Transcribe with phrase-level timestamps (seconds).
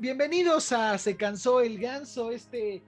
[0.00, 2.82] bienvenidos a Se cansó el ganso, este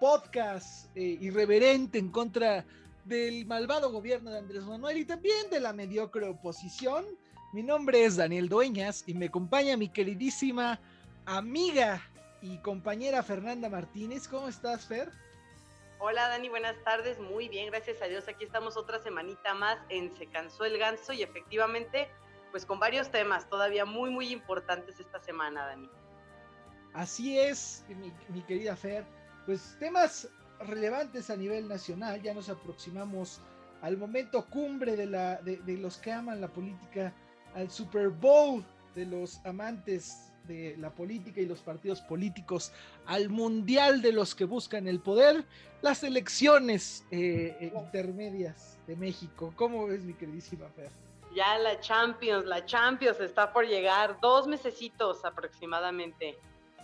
[0.00, 2.64] podcast eh, irreverente en contra
[3.04, 7.06] del malvado gobierno de Andrés Manuel y también de la mediocre oposición.
[7.52, 10.80] Mi nombre es Daniel Dueñas y me acompaña mi queridísima
[11.26, 12.02] amiga
[12.42, 14.26] y compañera Fernanda Martínez.
[14.26, 15.12] ¿Cómo estás, Fer?
[16.00, 17.20] Hola Dani, buenas tardes.
[17.20, 18.26] Muy bien, gracias a Dios.
[18.26, 22.08] Aquí estamos otra semanita más en Se cansó el ganso y efectivamente,
[22.50, 25.88] pues con varios temas todavía muy, muy importantes esta semana, Dani.
[26.98, 27.84] Así es,
[28.28, 29.04] mi, querida Fer.
[29.46, 30.28] Pues temas
[30.66, 33.40] relevantes a nivel nacional, ya nos aproximamos
[33.82, 37.14] al momento cumbre de, la, de, los que aman la política,
[37.54, 38.64] al Super Bowl
[38.96, 42.72] de los amantes de la política y los partidos políticos,
[43.06, 45.44] al Mundial de los que buscan el poder,
[45.82, 49.52] las elecciones eh, eh, intermedias de México.
[49.54, 50.90] ¿Cómo ves, mi queridísima Fer?
[51.32, 56.36] Ya la Champions, la Champions está por llegar, dos mesecitos aproximadamente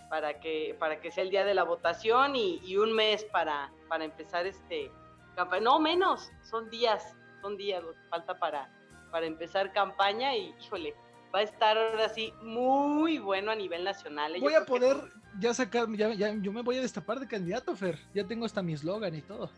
[0.09, 4.05] para que, para que sea el día de la votación y, un mes para, para
[4.05, 4.91] empezar este
[5.35, 5.63] campaña.
[5.63, 8.69] No, menos, son días, son días lo que falta para,
[9.11, 10.95] para empezar campaña y híjole,
[11.33, 14.35] va a estar ahora sí muy bueno a nivel nacional.
[14.35, 14.39] ¿eh?
[14.39, 14.97] Voy a poder
[15.39, 17.99] ya sacar, ya, yo me voy a destapar de candidato, Fer.
[18.13, 19.49] Ya tengo hasta mi eslogan y todo.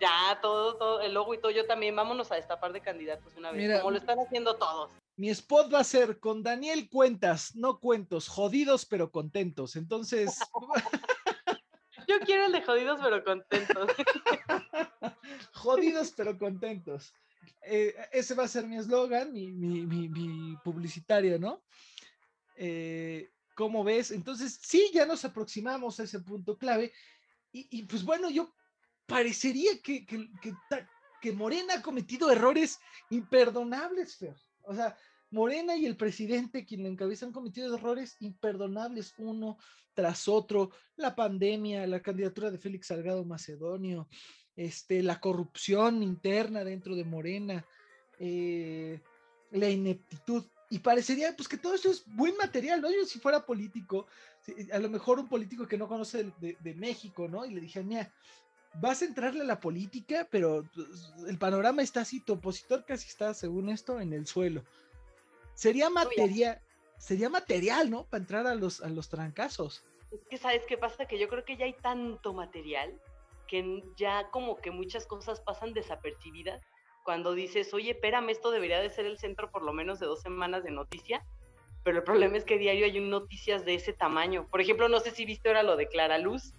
[0.00, 3.50] Ya, todo, todo, el logo y todo, yo también, vámonos a destapar de candidatos una
[3.50, 4.90] vez, como lo están haciendo todos.
[5.16, 9.76] Mi spot va a ser con Daniel Cuentas, no cuentos, jodidos pero contentos.
[9.76, 10.38] Entonces.
[12.08, 13.90] Yo quiero el de jodidos pero contentos.
[15.52, 17.14] jodidos pero contentos.
[17.62, 21.64] Eh, ese va a ser mi eslogan, mi, mi, publicitario, ¿no?
[22.54, 24.10] Eh, ¿Cómo ves?
[24.10, 26.92] Entonces, sí, ya nos aproximamos a ese punto clave.
[27.52, 28.54] Y, pues bueno, yo
[29.06, 30.28] parecería que, que,
[31.22, 32.78] que Morena ha cometido errores
[33.08, 34.36] imperdonables, Fer.
[34.66, 34.96] O sea,
[35.30, 39.58] Morena y el presidente, quien lo encabeza, han cometido errores imperdonables uno
[39.94, 40.70] tras otro.
[40.96, 44.08] La pandemia, la candidatura de Félix Salgado Macedonio,
[44.54, 47.66] este, la corrupción interna dentro de Morena,
[48.18, 49.00] eh,
[49.50, 50.44] la ineptitud.
[50.68, 52.90] Y parecería pues que todo eso es buen material, ¿no?
[52.90, 54.06] Yo si fuera político,
[54.72, 57.44] a lo mejor un político que no conoce de, de México, ¿no?
[57.46, 58.12] Y le dije, mira,
[58.74, 63.08] vas a entrarle a la política, pero pues, el panorama está así, tu opositor casi
[63.08, 64.62] está, según esto, en el suelo.
[65.54, 66.60] Sería material,
[66.98, 68.04] sería material, ¿no?
[68.04, 69.82] Para entrar a los, a los trancazos.
[70.12, 71.06] Es que, ¿sabes qué pasa?
[71.06, 72.92] Que yo creo que ya hay tanto material
[73.46, 76.62] que ya como que muchas cosas pasan desapercibidas
[77.04, 80.20] cuando dices, oye, espérame, esto debería de ser el centro por lo menos de dos
[80.20, 81.24] semanas de noticia,
[81.84, 84.48] pero el problema es que diario hay noticias de ese tamaño.
[84.50, 86.52] Por ejemplo, no sé si viste ahora lo de Clara Luz,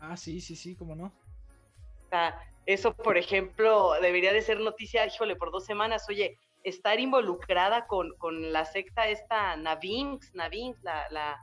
[0.00, 1.06] Ah, sí, sí, sí, cómo no.
[1.06, 6.06] O sea, eso, por ejemplo, debería de ser noticia, híjole, por dos semanas.
[6.08, 8.12] Oye, estar involucrada con,
[8.52, 11.38] la secta esta Navinx, Navinx, la, la,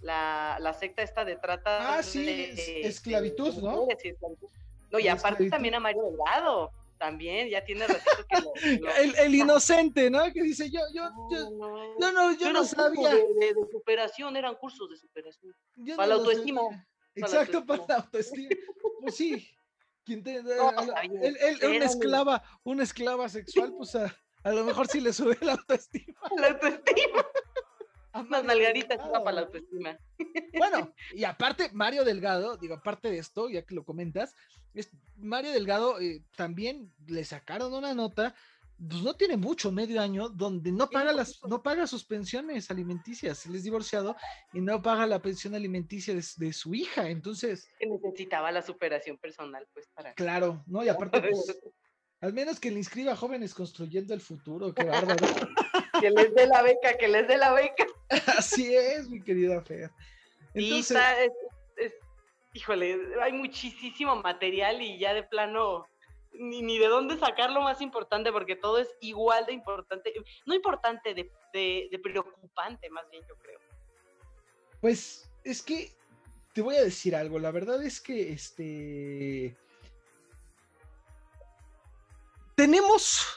[0.00, 2.50] la, la secta esta de trata ah, sí,
[2.82, 3.86] esclavitud, ¿no?
[4.90, 8.52] No, y aparte también a Mario Delgado, también, ya tiene ratito que lo,
[9.24, 10.22] el, inocente, ¿no?
[10.32, 11.50] Que dice, yo, yo, yo,
[11.98, 13.14] no, no, yo no sabía.
[13.14, 15.54] De, superación, eran cursos de superación.
[15.96, 16.60] para la autoestima.
[17.14, 18.48] Exacto, para la autoestima.
[19.00, 19.48] Pues sí.
[20.04, 24.12] Quien te, una esclava, una esclava sexual, pues a,
[24.44, 26.20] lo mejor sí le sube la autoestima.
[26.36, 27.24] La autoestima.
[28.28, 29.98] Más para la autoestima.
[30.56, 34.36] Bueno, y aparte, Mario Delgado, digo, aparte de esto, ya que lo comentas,
[35.16, 38.34] Mario Delgado eh, también le sacaron una nota
[38.76, 43.46] pues no tiene mucho, medio año, donde no paga las, no paga sus pensiones alimenticias,
[43.46, 44.16] él es divorciado
[44.52, 47.68] y no paga la pensión alimenticia de, su hija, entonces.
[47.80, 50.14] necesitaba la superación personal, pues, para.
[50.14, 50.84] Claro, ¿no?
[50.84, 51.60] Y aparte, pues,
[52.20, 55.24] al menos que le inscriba a jóvenes construyendo el futuro, qué bárbaro.
[56.00, 57.86] que les dé la beca, que les dé la beca.
[58.38, 59.90] Así es, mi querida Fer.
[60.52, 60.98] Entonces,
[62.52, 65.86] híjole, hay muchísimo material y ya de plano
[66.38, 70.12] ni, ni, de dónde sacar lo más importante, porque todo es igual de importante,
[70.46, 73.58] no importante, de, de, preocupante más bien, yo creo.
[74.80, 75.92] Pues es que
[76.52, 79.56] te voy a decir algo, la verdad es que este...
[82.54, 83.36] Tenemos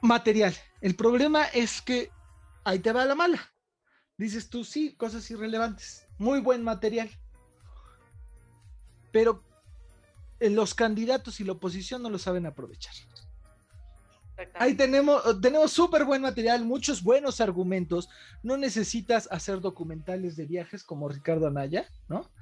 [0.00, 2.10] material, el problema es que
[2.64, 3.52] ahí te va la mala.
[4.18, 7.08] Dices tú, sí, cosas irrelevantes, muy buen material.
[9.12, 9.44] Pero
[10.40, 12.94] los candidatos y la oposición no lo saben aprovechar.
[14.54, 18.08] Ahí tenemos, tenemos súper buen material, muchos buenos argumentos.
[18.42, 22.28] No necesitas hacer documentales de viajes como Ricardo Anaya, ¿no?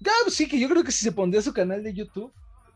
[0.00, 2.32] Claro, sí, que yo creo que si se pondría su canal de YouTube,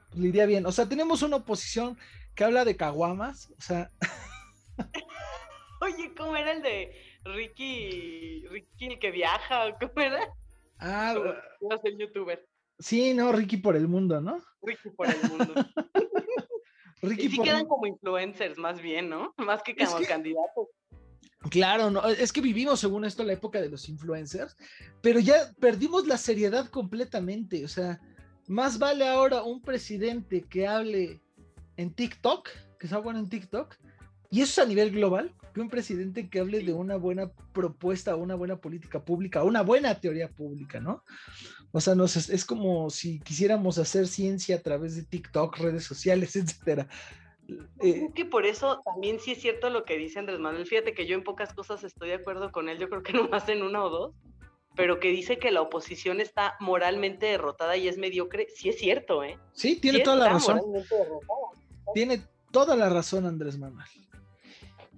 [0.08, 0.66] pues, le iría bien.
[0.66, 1.96] O sea, tenemos una oposición
[2.34, 3.92] que habla de caguamas, o sea.
[5.80, 6.92] Oye, ¿cómo era el de
[7.24, 9.78] Ricky, Ricky el que viaja?
[9.78, 10.28] ¿Cómo era?
[10.80, 12.44] Ah, a ser youtuber.
[12.82, 14.38] Sí, no, Ricky por el mundo, ¿no?
[14.60, 15.54] Ricky por el mundo.
[17.02, 19.32] Ricky y sí quedan como influencers más bien, ¿no?
[19.38, 20.68] Más que como candidatos.
[21.50, 24.56] Claro, no, es que vivimos según esto la época de los influencers,
[25.00, 27.64] pero ya perdimos la seriedad completamente.
[27.64, 28.00] O sea,
[28.48, 31.20] más vale ahora un presidente que hable
[31.76, 33.76] en TikTok, que sea bueno en TikTok,
[34.30, 38.16] y eso es a nivel global, que un presidente que hable de una buena propuesta,
[38.16, 41.04] una buena política pública, una buena teoría pública, ¿no?
[41.72, 46.36] O sea, nos, es como si quisiéramos hacer ciencia a través de TikTok, redes sociales,
[46.36, 46.88] etcétera.
[47.80, 50.66] Eh, que por eso también sí es cierto lo que dice Andrés Manuel.
[50.66, 53.48] Fíjate que yo en pocas cosas estoy de acuerdo con él, yo creo que nomás
[53.48, 54.14] en una o dos,
[54.76, 59.24] pero que dice que la oposición está moralmente derrotada y es mediocre, sí es cierto,
[59.24, 59.38] ¿eh?
[59.52, 60.60] Sí, tiene toda la razón.
[61.94, 63.88] Tiene toda la razón Andrés Manuel.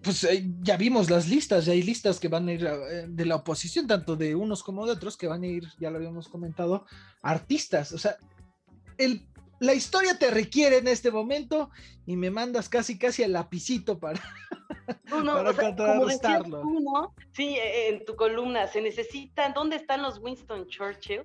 [0.04, 3.24] Pues eh, ya vimos las listas, ya hay listas que van a ir eh, de
[3.24, 6.28] la oposición, tanto de unos como de otros, que van a ir, ya lo habíamos
[6.28, 6.84] comentado,
[7.22, 7.92] artistas.
[7.92, 8.16] O sea,
[8.98, 9.26] el
[9.60, 11.70] la historia te requiere en este momento
[12.06, 14.20] y me mandas casi casi el lapicito para,
[15.10, 16.62] contrarrestarlo.
[17.32, 21.24] Sí, e, en tu columna se necesitan, ¿dónde están los Winston Churchill?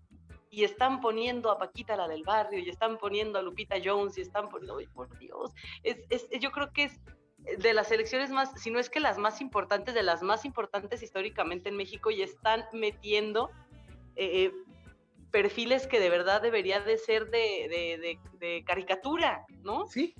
[0.51, 4.21] Y están poniendo a Paquita la del barrio, y están poniendo a Lupita Jones, y
[4.21, 5.51] están poniendo, ¡ay, por Dios!
[5.83, 6.99] Es, es, yo creo que es
[7.57, 11.01] de las elecciones más, si no es que las más importantes, de las más importantes
[11.03, 13.49] históricamente en México, y están metiendo
[14.15, 14.53] eh, eh
[15.31, 19.85] perfiles que de verdad debería de ser de, caricatura, ¿no?
[19.87, 20.15] Sí,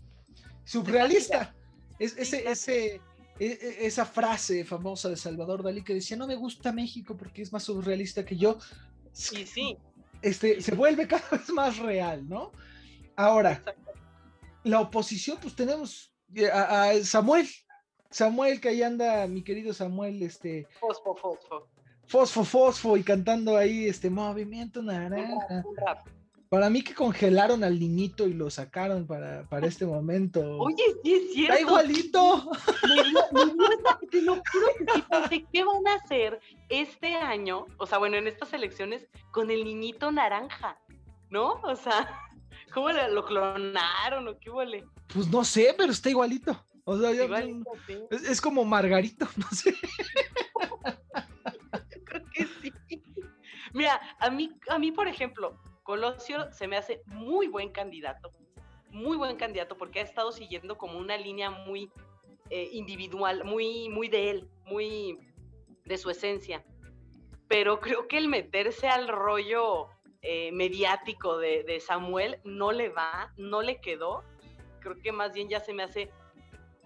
[0.63, 1.55] surrealista.
[1.97, 3.01] Es, ese, ese,
[3.39, 7.41] e, e, esa frase famosa de Salvador Dalí que decía, no me gusta México porque
[7.41, 8.57] es más surrealista que yo.
[9.11, 9.77] Sí, sí.
[10.21, 12.51] Este, se vuelve cada vez más real, ¿no?
[13.15, 13.61] Ahora,
[14.63, 16.08] la oposición, pues tenemos
[16.53, 17.47] a, Samuel,
[18.09, 20.67] Samuel, que ahí anda, mi querido Samuel, este.
[20.79, 21.67] Fosfo, fosfo
[22.09, 25.63] fosfo, fosfo y cantando ahí este movimiento naranja.
[26.49, 30.57] Para mí que congelaron al niñito y lo sacaron para, para este momento.
[30.57, 31.53] Oye, sí es cierto.
[31.53, 32.51] Está igualito.
[34.09, 36.39] te lo juro que sí qué van a hacer
[36.69, 40.79] este año, o sea, bueno, en estas elecciones, con el niñito naranja,
[41.29, 41.61] ¿no?
[41.61, 42.09] O sea,
[42.73, 44.83] ¿cómo lo clonaron o qué huele?
[45.13, 46.63] Pues no sé, pero está igualito.
[46.83, 49.75] O sea, es, es, como Margarito, no sé.
[53.73, 58.31] Mira, a mí, a mí, por ejemplo, Colosio se me hace muy buen candidato,
[58.89, 61.91] muy buen candidato porque ha estado siguiendo como una línea muy
[62.50, 65.19] eh, individual, muy, muy de él, muy
[65.85, 66.65] de su esencia.
[67.47, 69.88] Pero creo que el meterse al rollo
[70.21, 74.23] eh, mediático de, de, Samuel no le va, no le quedó.
[74.79, 76.09] Creo que más bien ya se me hace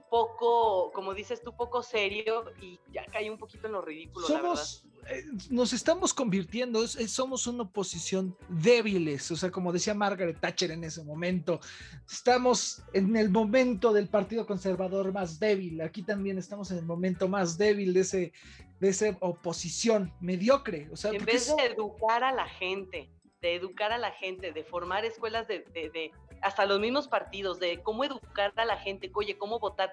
[0.10, 4.28] poco, como dices tú, poco serio y ya cae un poquito en lo ridículo.
[4.28, 10.70] Somos, eh, nos estamos convirtiendo, somos una oposición débiles, o sea, como decía Margaret Thatcher
[10.70, 11.60] en ese momento,
[12.08, 17.28] estamos en el momento del Partido Conservador más débil, aquí también estamos en el momento
[17.28, 18.34] más débil de ese
[18.80, 20.90] de esa oposición mediocre.
[20.92, 23.10] O sea, en vez de educar a la gente,
[23.42, 26.12] de educar a la gente, de formar escuelas de, de,
[26.44, 29.92] hasta los mismos partidos, de cómo educar a la gente, oye, cómo votar,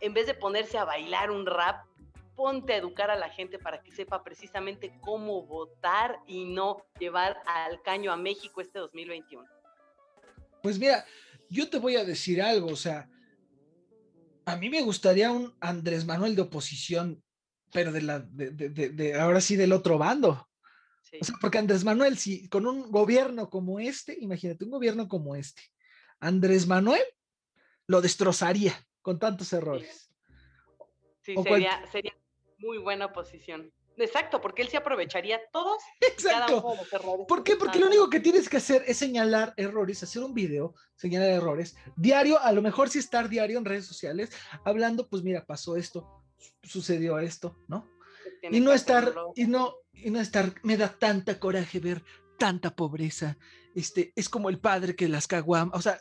[0.00, 1.86] en vez de ponerse a bailar un rap,
[2.34, 7.36] ponte a educar a la gente para que sepa precisamente cómo votar y no llevar
[7.46, 9.46] al caño a México este 2021.
[10.62, 11.04] Pues mira,
[11.48, 13.08] yo te voy a decir algo, o sea,
[14.44, 17.22] a mí me gustaría un Andrés Manuel de oposición,
[17.72, 20.48] pero de la, de, de, ahora sí del otro bando.
[21.20, 25.36] O sea, porque Andrés Manuel, si con un gobierno como este, imagínate, un gobierno como
[25.36, 25.62] este,
[26.22, 27.02] Andrés Manuel
[27.88, 30.08] lo destrozaría con tantos errores.
[31.20, 32.16] Sí, sería, sería
[32.58, 33.72] muy buena oposición.
[33.96, 35.82] Exacto, porque él se aprovecharía todos.
[36.00, 36.62] Exacto.
[36.62, 37.56] Cada los errores ¿Por qué?
[37.56, 41.76] Porque lo único que tienes que hacer es señalar errores, hacer un video, señalar errores,
[41.96, 44.30] diario, a lo mejor sí estar diario en redes sociales,
[44.64, 46.22] hablando, pues mira, pasó esto,
[46.62, 47.90] sucedió esto, ¿no?
[48.50, 52.02] Y no estar, y no, y no estar, me da tanta coraje ver
[52.38, 53.36] tanta pobreza,
[53.74, 56.00] este, es como el padre que las caguam, o sea,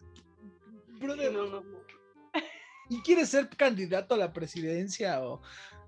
[2.90, 5.42] ¿y quieres ser candidato a la presidencia o,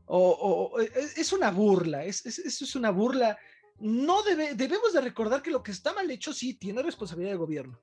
[0.06, 3.38] o, e, e, es una burla, es, es, es una burla.
[3.80, 7.40] No debe, debemos de recordar que lo que está mal hecho sí tiene responsabilidad del
[7.40, 7.82] gobierno,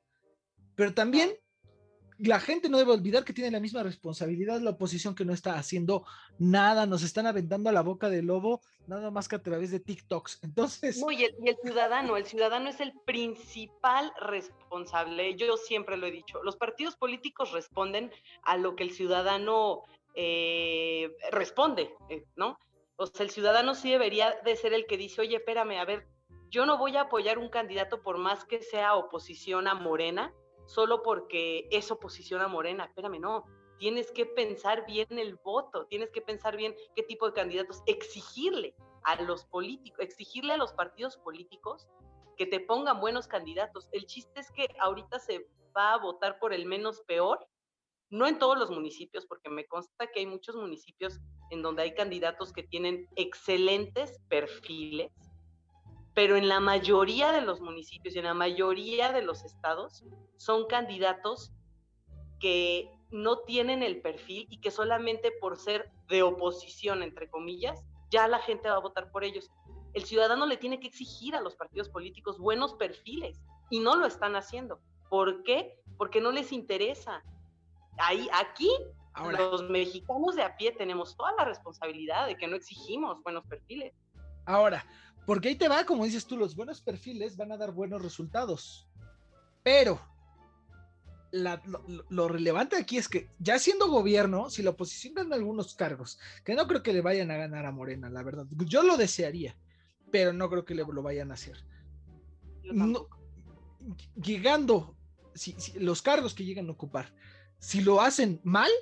[0.74, 1.36] pero también
[2.22, 5.58] la gente no debe olvidar que tiene la misma responsabilidad la oposición que no está
[5.58, 6.04] haciendo
[6.38, 9.80] nada, nos están aventando a la boca del lobo, nada más que a través de
[9.80, 10.40] TikToks.
[10.42, 10.98] Entonces.
[10.98, 15.34] No, y el, ciudadano, el ciudadano es el principal responsable.
[15.36, 16.42] Yo siempre lo he dicho.
[16.42, 18.10] Los partidos políticos responden
[18.42, 19.82] a lo que el ciudadano
[20.14, 22.58] eh, responde, eh, ¿no?
[22.96, 26.06] O sea, el ciudadano sí debería de ser el que dice, oye, espérame, a ver,
[26.50, 30.34] yo no voy a apoyar un candidato por más que sea oposición a Morena,
[30.70, 32.84] solo porque es oposición a Morena.
[32.84, 33.44] Espérame, no.
[33.78, 38.74] Tienes que pensar bien el voto, tienes que pensar bien qué tipo de candidatos, exigirle
[39.02, 41.88] a los políticos, exigirle a los partidos políticos
[42.36, 43.88] que te pongan buenos candidatos.
[43.90, 47.48] El chiste es que ahorita se va a votar por el menos peor,
[48.10, 51.18] no en todos los municipios, porque me consta que hay muchos municipios
[51.50, 55.10] en donde hay candidatos que tienen excelentes perfiles,
[56.14, 60.04] pero en la mayoría de los municipios y en la mayoría de los estados
[60.36, 61.52] son candidatos
[62.40, 68.28] que no tienen el perfil y que solamente por ser de oposición, entre comillas, ya
[68.28, 69.50] la gente va a votar por ellos.
[69.92, 73.40] El ciudadano le tiene que exigir a los partidos políticos buenos perfiles
[73.70, 74.80] y no lo están haciendo.
[75.08, 75.76] ¿Por qué?
[75.96, 77.22] Porque no les interesa.
[77.98, 78.70] Ahí, aquí,
[79.32, 83.92] los mexicanos de a pie tenemos toda la responsabilidad de que no exigimos buenos perfiles.
[84.46, 84.84] Ahora,
[85.30, 88.88] porque ahí te va, como dices tú, los buenos perfiles van a dar buenos resultados.
[89.62, 90.00] Pero
[91.30, 96.56] lo, relevante aquí es que ya siendo gobierno, si la oposición gana algunos cargos, que
[96.56, 99.56] no creo que le vayan a ganar a Morena, la verdad, yo lo desearía,
[100.10, 101.64] pero no creo que le, lo vayan a hacer.
[104.16, 104.96] llegando,
[105.36, 107.14] si, los cargos que llegan a ocupar,
[107.60, 108.72] si lo hacen mal,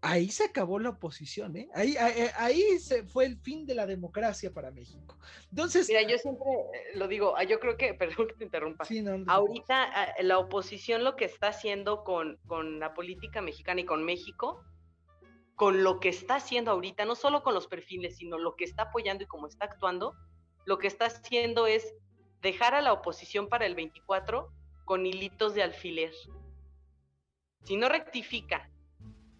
[0.00, 1.68] ahí se acabó la oposición, ¿eh?
[1.74, 1.96] Ahí,
[2.36, 5.16] ahí, se fue el fin de la democracia para México.
[5.50, 5.88] Entonces.
[5.88, 8.86] Mira, yo siempre eh, lo digo, ah, yo creo que, perdón que te interrumpa.
[9.26, 14.04] Ahorita ah, la oposición lo que está haciendo con, con la política mexicana y con
[14.04, 14.62] México,
[15.56, 18.84] con lo que está haciendo ahorita, no solo con los perfiles, sino lo que está
[18.84, 20.14] apoyando y cómo está actuando,
[20.64, 21.94] lo que está haciendo es
[22.40, 24.52] dejar a la oposición para el 24
[24.84, 26.12] con hilitos de alfiler.
[27.64, 28.70] Si no rectifica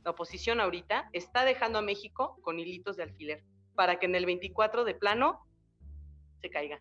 [0.08, 4.24] la oposición ahorita está dejando a México con hilitos de alfiler para que en el
[4.24, 5.46] 24 de plano
[6.40, 6.80] se caiga.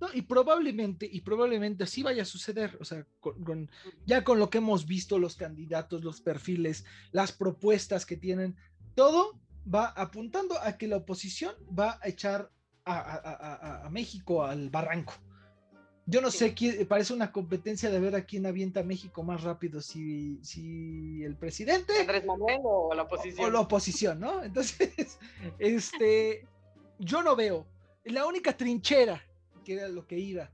[0.00, 3.06] No, y probablemente, y probablemente así vaya a suceder, o sea,
[4.06, 8.56] ya con lo que hemos visto, los candidatos, los perfiles, las propuestas que tienen,
[8.96, 9.38] todo
[9.72, 12.50] va apuntando a que la oposición va a echar
[12.84, 15.14] a México al barranco.
[16.06, 19.80] Yo no sé, quién, parece una competencia de ver a quién avienta México más rápido,
[19.80, 21.98] si, si el presidente.
[21.98, 23.46] Andrés Manuel o la oposición.
[23.46, 24.42] O, la oposición, ¿no?
[24.44, 25.18] Entonces,
[25.58, 26.46] este,
[26.98, 27.66] yo no veo.
[28.04, 29.22] La única trinchera,
[29.64, 30.50] que era lo que iba,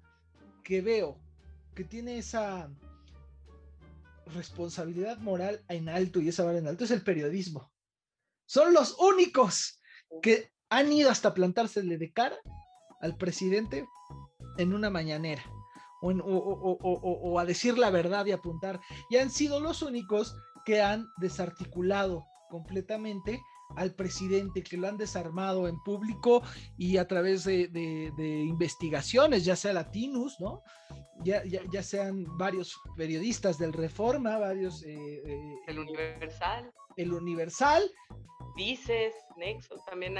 [0.62, 1.18] que veo,
[1.74, 2.70] que tiene esa
[4.26, 7.72] responsabilidad moral en alto y esa vara en alto, es el periodismo.
[8.46, 9.80] Son los únicos
[10.22, 12.38] que han ido hasta plantársele de cara
[13.00, 13.84] al presidente
[14.58, 15.42] en una mañanera
[16.02, 18.80] o, a decir la verdad y apuntar.
[19.08, 23.40] Y han sido los únicos que han desarticulado completamente
[23.76, 26.42] al presidente, que lo han desarmado en público
[26.76, 30.62] y a través de, investigaciones, ya sea Latinus, ¿no?
[31.22, 34.82] Ya, ya, sean varios periodistas del Reforma, varios...
[34.84, 36.72] Eh, eh, el Universal.
[36.96, 37.90] El Universal.
[38.56, 40.16] Dices, Nexo, también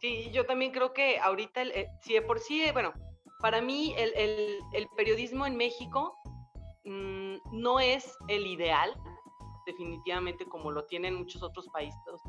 [0.00, 2.92] Sí, yo también creo que ahorita, el, eh, si de por sí, bueno,
[3.40, 6.16] para mí el, periodismo en México
[6.84, 8.94] mm, no es el ideal,
[9.66, 11.66] definitivamente como lo tienen muchos otros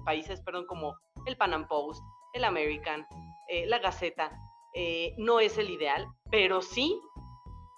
[0.06, 2.02] países, perdón, como el Pan Post,
[2.34, 3.06] el American,
[3.50, 4.32] eh, la Gaceta,
[4.74, 7.00] eh, no es el ideal, pero sí,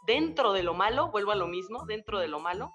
[0.05, 2.71] dentro de lo malo, vuelvo a lo mismo, dentro de lo malo,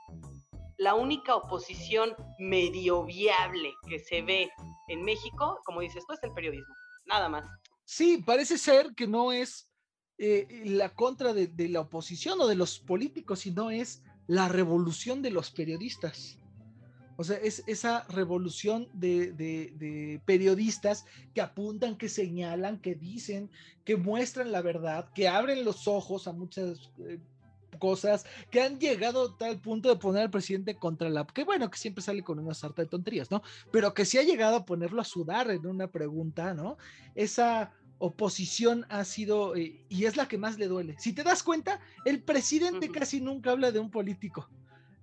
[0.77, 4.51] la única oposición medio viable que se ve
[4.89, 6.75] en México, como dices tú, es el periodismo,
[7.07, 7.47] nada más.
[7.85, 9.69] Sí, parece ser que no es
[10.21, 15.31] eh, la contra de, la oposición o de los políticos, sino es la revolución de
[15.31, 16.39] los periodistas.
[17.17, 23.49] O sea, es esa revolución de, periodistas que apuntan, que señalan, que dicen,
[23.85, 27.19] que muestran la verdad, que abren los ojos a muchas eh,
[27.79, 31.27] cosas, que han llegado a tal punto de poner al presidente contra la...
[31.27, 33.43] Que bueno, que siempre sale con una sarta de tonterías, ¿no?
[33.71, 36.77] Pero que sí ha llegado a ponerlo a sudar en una pregunta, ¿no?
[37.15, 40.97] Esa oposición ha sido, eh, y es la que más le duele.
[40.99, 44.49] Si te das cuenta, el presidente casi nunca habla de un político,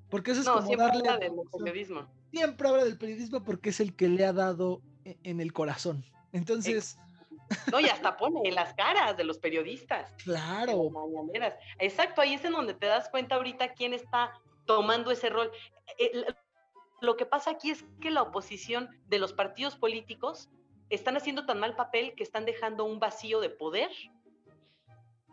[0.09, 2.07] porque eso es como siempre Habla del periodismo.
[2.31, 6.05] Siempre habla del periodismo porque es el que le ha dado e, en el corazón.
[6.31, 6.97] Entonces...
[7.71, 10.11] No, y hasta pone las caras de los periodistas.
[10.23, 10.89] Claro.
[11.77, 14.31] Exacto, ahí es en donde te das cuenta ahorita quién está
[14.65, 15.51] tomando ese rol.
[15.99, 16.25] Eh,
[17.01, 20.49] lo que pasa aquí es que la oposición de los partidos políticos
[20.89, 23.89] están haciendo tan mal papel que están dejando un vacío de poder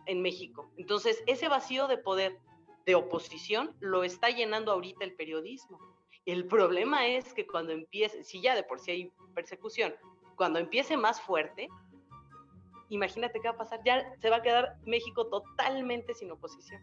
[0.06, 0.70] en México.
[0.76, 2.38] Entonces, ese vacío de poder
[2.86, 5.78] de oposición lo está llenando ahorita el periodismo.
[6.24, 9.94] El problema es que cuando empiece, si ya de por sí hay persecución,
[10.36, 11.68] cuando empiece más fuerte,
[12.88, 13.80] imagínate qué va a pasar.
[13.84, 16.80] Ya se va a quedar México totalmente sin oposición.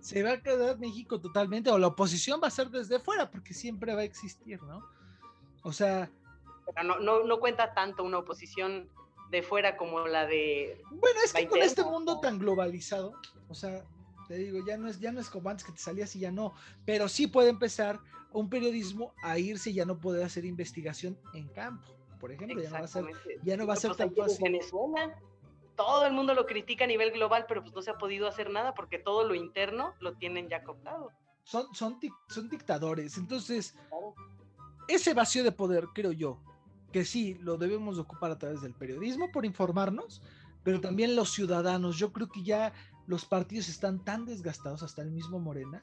[0.00, 3.52] Se va a quedar México totalmente, o la oposición va a ser desde fuera, porque
[3.52, 4.82] siempre va a existir, ¿no?
[5.62, 6.10] O sea...
[6.84, 8.88] no, no, no cuenta tanto una oposición
[9.30, 10.82] de fuera como la de...
[10.90, 13.14] Bueno, es que con este mundo tan globalizado,
[13.48, 13.84] o sea,
[14.28, 16.30] te digo, ya no es, ya no es como antes que te salías y ya
[16.30, 18.00] no, pero sí puede empezar
[18.32, 21.88] un periodismo a irse y ya no poder hacer investigación en campo,
[22.20, 23.04] por ejemplo, ya no va a ser,
[23.42, 24.42] ya no va a ser pues, tan fácil.
[24.42, 25.18] Venezuela,
[25.76, 28.50] todo el mundo lo critica a nivel global, pero pues no se ha podido hacer
[28.50, 31.10] nada porque todo lo interno lo tienen ya cooptado.
[31.44, 31.98] Son, son,
[32.28, 33.74] son dictadores, entonces
[34.86, 36.38] ese vacío de poder, creo yo,
[36.92, 40.22] que sí lo debemos ocupar a través del periodismo por informarnos,
[40.62, 41.98] pero también los ciudadanos.
[41.98, 42.72] Yo creo que ya
[43.06, 45.82] los partidos están tan desgastados, hasta el mismo Morena,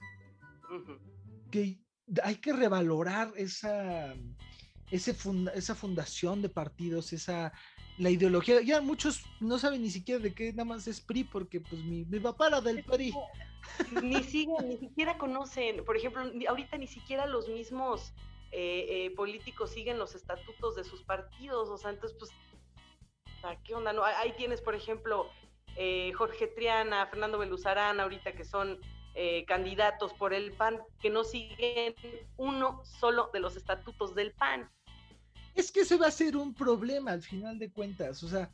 [1.52, 1.80] que
[2.24, 4.14] hay que revalorar esa,
[4.92, 5.16] ese
[5.56, 7.54] esa fundación de partidos, esa
[7.98, 8.62] la ideología.
[8.62, 12.06] Ya muchos no saben ni siquiera de qué nada más es PRI, porque pues mi,
[12.06, 13.14] mi papá era del PRI.
[14.04, 18.14] Ni siguen, ni siquiera conocen, por ejemplo, ahorita ni siquiera los mismos
[18.60, 22.32] eh, eh, políticos siguen los estatutos de sus partidos, o sea, entonces, pues,
[23.64, 23.94] ¿qué onda?
[23.94, 25.30] No, ahí tienes, por ejemplo,
[25.76, 28.80] eh, Jorge Triana, Fernando Beluzarán, ahorita que son
[29.48, 31.96] candidatos por el PAN, que no siguen
[32.38, 34.70] uno solo de los estatutos del PAN.
[35.56, 38.50] Es que ese va a ser un problema al final de cuentas, o sea, eh,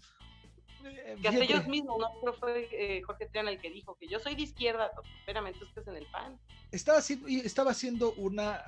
[1.22, 4.36] que hasta ellos mismos, no fue eh, Jorge Triana el que dijo que yo soy
[4.36, 6.38] de izquierda, espérame, tú estás en el PAN.
[6.72, 8.62] Estaba haciendo, estaba haciendo una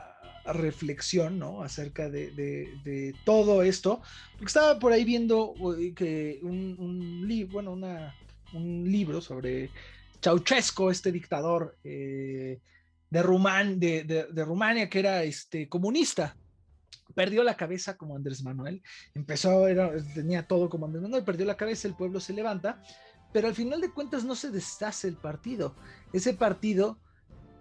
[0.46, 1.64] reflexión, ¿no?
[1.64, 4.02] Acerca de, todo esto,
[4.34, 5.54] porque estaba por ahí viendo
[5.96, 8.16] que un, libro, bueno, una,
[8.54, 9.70] un libro sobre
[10.22, 12.60] Ceausescu, este dictador eh,
[13.10, 16.36] de, Rumán, de, de, Rumania, que era este, comunista,
[17.16, 18.84] perdió la cabeza como Andrés Manuel,
[19.16, 19.66] empezó,
[20.14, 22.82] tenía todo como Andrés Manuel, perdió la cabeza, el pueblo se levanta,
[23.34, 25.76] pero al final de cuentas no se deshace el partido.
[26.14, 27.00] Ese partido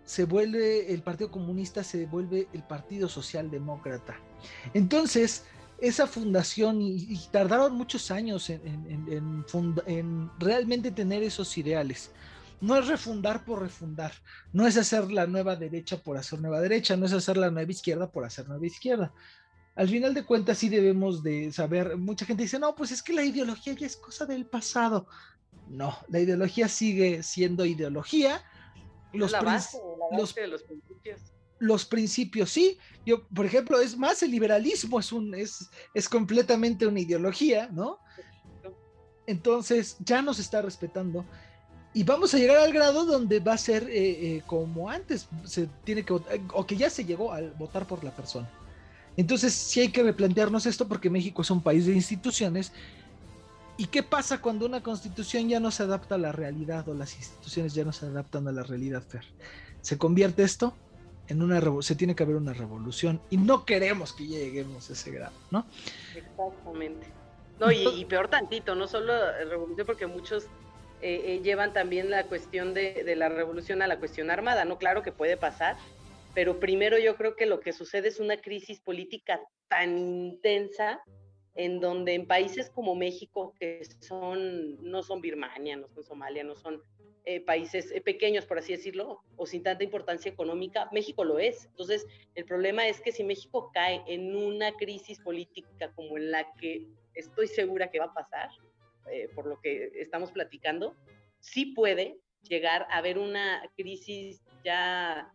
[0.05, 4.17] se vuelve, el Partido Comunista se vuelve el Partido Socialdemócrata.
[4.75, 5.45] Entonces,
[5.81, 12.11] esa fundación, y, tardaron muchos años en realmente tener esos ideales
[12.65, 14.13] no es refundar por refundar,
[14.53, 17.71] no es hacer la nueva derecha por hacer nueva derecha, no es hacer la nueva
[17.71, 19.13] izquierda por hacer nueva izquierda.
[19.77, 23.13] Al final de cuentas sí debemos de saber, mucha gente dice, no, pues es que
[23.13, 25.07] la ideología ya es cosa del pasado.
[25.69, 28.43] No, la ideología sigue siendo ideología.
[29.13, 29.79] Los, la base,
[30.13, 31.21] los, de los principios.
[31.59, 32.79] Los principios, sí.
[33.05, 37.99] Yo, por ejemplo, es más, el liberalismo es, un, es, es completamente una ideología, ¿no?
[39.27, 41.25] Entonces ya nos está respetando
[41.95, 45.69] y vamos a llegar al grado donde va a ser eh, eh, como antes, se
[45.85, 48.51] tiene que o que ya se llegó al votar por la persona.
[49.17, 52.73] Entonces sí hay que replantearnos esto porque México es un país de instituciones.
[53.77, 57.17] ¿Y qué pasa cuando una constitución ya no se adapta a la realidad o las
[57.17, 59.25] instituciones ya no se adaptan a la realidad, Fer?
[59.81, 60.75] Se convierte esto
[61.29, 65.11] en una se tiene que haber una revolución y no queremos que lleguemos a ese
[65.11, 65.67] grado, ¿no?
[66.15, 67.07] Exactamente.
[67.59, 69.13] No, y, peor tantito, no solo
[69.49, 70.45] revolución, porque muchos
[71.01, 74.77] eh, eh, llevan también la cuestión de, la revolución a la cuestión armada, ¿no?
[74.77, 75.77] Claro que puede pasar,
[76.35, 81.03] pero primero yo creo que lo que sucede es una crisis política tan intensa
[81.55, 86.57] en donde en países como México, que son, no son Birmania, no son Somalia, no
[86.57, 86.83] son
[87.27, 91.67] eh, países pequeños, por así decirlo, o sin tanta importancia económica, México lo es.
[91.67, 96.53] Entonces, el problema es que si México cae en una crisis política como en la
[96.55, 98.51] que estoy segura que va a pasar,
[99.11, 100.97] eh, por lo que estamos platicando,
[101.39, 105.33] sí puede llegar a haber una crisis ya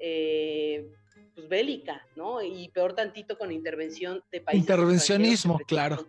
[0.00, 0.90] eh,
[1.34, 2.42] pues bélica, ¿no?
[2.42, 4.60] Y peor tantito con intervención de países.
[4.60, 6.06] Intervencionismo, claro.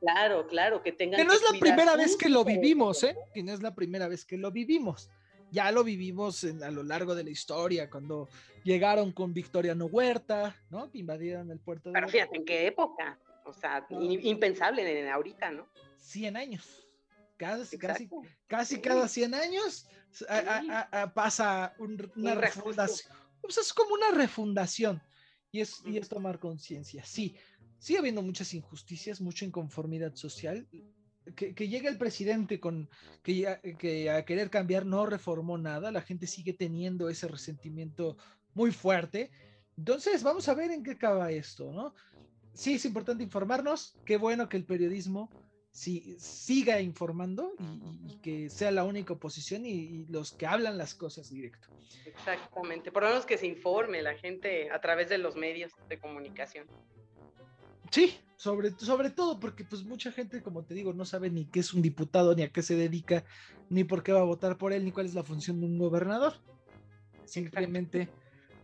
[0.00, 1.18] Claro, claro, que tengan.
[1.18, 3.16] Que no es la primera vez que lo vivimos, ¿eh?
[3.34, 5.10] Que no es la primera vez que lo vivimos.
[5.50, 8.28] Ya lo vivimos a lo largo de la historia, cuando
[8.64, 10.90] llegaron con Victoriano Huerta, ¿no?
[10.90, 11.94] Que invadieron el puerto de.
[11.94, 13.18] Pero fíjate, ¿en qué época?
[13.44, 15.66] O sea, impensable en ahorita, ¿no?
[15.98, 16.85] 100 años.
[17.36, 18.08] Casi, casi,
[18.46, 19.86] casi cada 100 años
[21.14, 23.12] pasa una refundación.
[23.40, 25.02] Pues es como una refundación
[25.52, 27.04] y es, y es tomar conciencia.
[27.04, 27.36] Sí,
[27.78, 30.66] sigue habiendo muchas injusticias, mucha inconformidad social.
[31.34, 32.88] Que, que llega el presidente con
[33.24, 38.16] que, que a querer cambiar no reformó nada, la gente sigue teniendo ese resentimiento
[38.54, 39.32] muy fuerte.
[39.76, 41.94] Entonces, vamos a ver en qué acaba esto, ¿no?
[42.54, 43.98] Sí, es importante informarnos.
[44.04, 45.30] Qué bueno que el periodismo
[45.76, 47.52] si, siga informando
[48.08, 51.68] y, que sea la única oposición y, los que hablan las cosas directo.
[52.06, 55.98] Exactamente, por lo menos que se informe la gente a través de los medios de
[55.98, 56.66] comunicación.
[57.90, 61.60] Sí, sobre, sobre todo porque pues mucha gente, como te digo, no sabe ni qué
[61.60, 63.24] es un diputado, ni a qué se dedica,
[63.68, 65.78] ni por qué va a votar por él, ni cuál es la función de un
[65.78, 66.32] gobernador.
[67.26, 68.08] Simplemente,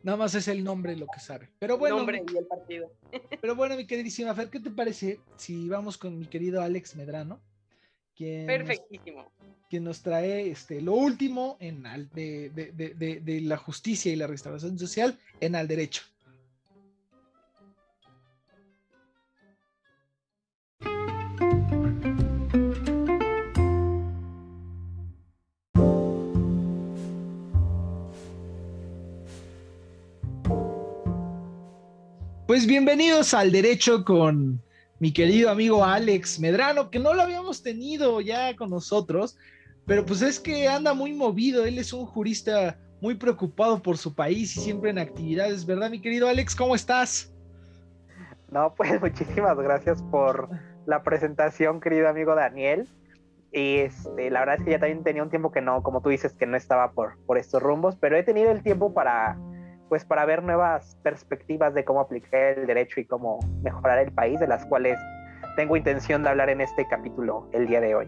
[0.02, 1.50] nada más es el nombre lo que sabe.
[1.58, 2.92] Pero bueno, nombre y el partido.
[3.40, 7.40] pero bueno, mi queridísima Fer, ¿qué te parece si vamos con mi querido Alex Medrano?
[8.14, 9.32] Quien Perfectísimo.
[9.70, 14.78] quien nos trae este, lo último en de, de, de la justicia y la restauración
[14.78, 16.02] social en al derecho.
[32.52, 34.60] Pues bienvenidos al Derecho con
[34.98, 39.38] mi querido amigo Alex Medrano, que no lo habíamos tenido ya con nosotros,
[39.86, 44.14] pero pues es que anda muy movido, él es un jurista muy preocupado por su
[44.14, 46.54] país y siempre en actividades, ¿verdad, mi querido Alex?
[46.54, 47.34] ¿Cómo estás?
[48.50, 50.50] No, pues muchísimas gracias por
[50.84, 52.86] la presentación, querido amigo Daniel.
[53.50, 56.10] Y este, la verdad es que ya también tenía un tiempo que no, como tú
[56.10, 59.38] dices, que no estaba por, por estos rumbos, pero he tenido el tiempo para
[59.92, 64.40] pues para ver nuevas perspectivas de cómo aplicar el derecho y cómo mejorar el país,
[64.40, 64.98] de las cuales
[65.54, 68.06] tengo intención de hablar en este capítulo el día de hoy.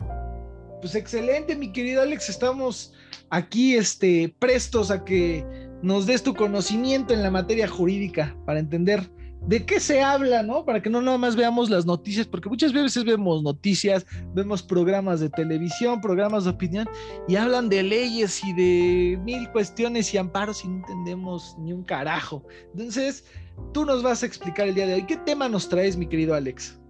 [0.81, 2.95] Pues excelente, mi querido Alex, estamos
[3.29, 5.45] aquí este, prestos a que
[5.83, 9.03] nos des tu conocimiento en la materia jurídica para entender
[9.47, 10.65] de qué se habla, ¿no?
[10.65, 15.21] Para que no nada más veamos las noticias, porque muchas veces vemos noticias, vemos programas
[15.21, 16.89] de televisión, programas de opinión,
[17.29, 21.85] y hablan de leyes y de mil cuestiones y amparos y no entendemos ni un
[21.85, 22.43] carajo.
[22.73, 23.25] Entonces,
[23.73, 25.03] tú nos vas a explicar el día de hoy.
[25.05, 26.81] ¿Qué tema nos traes, mi querido Alex?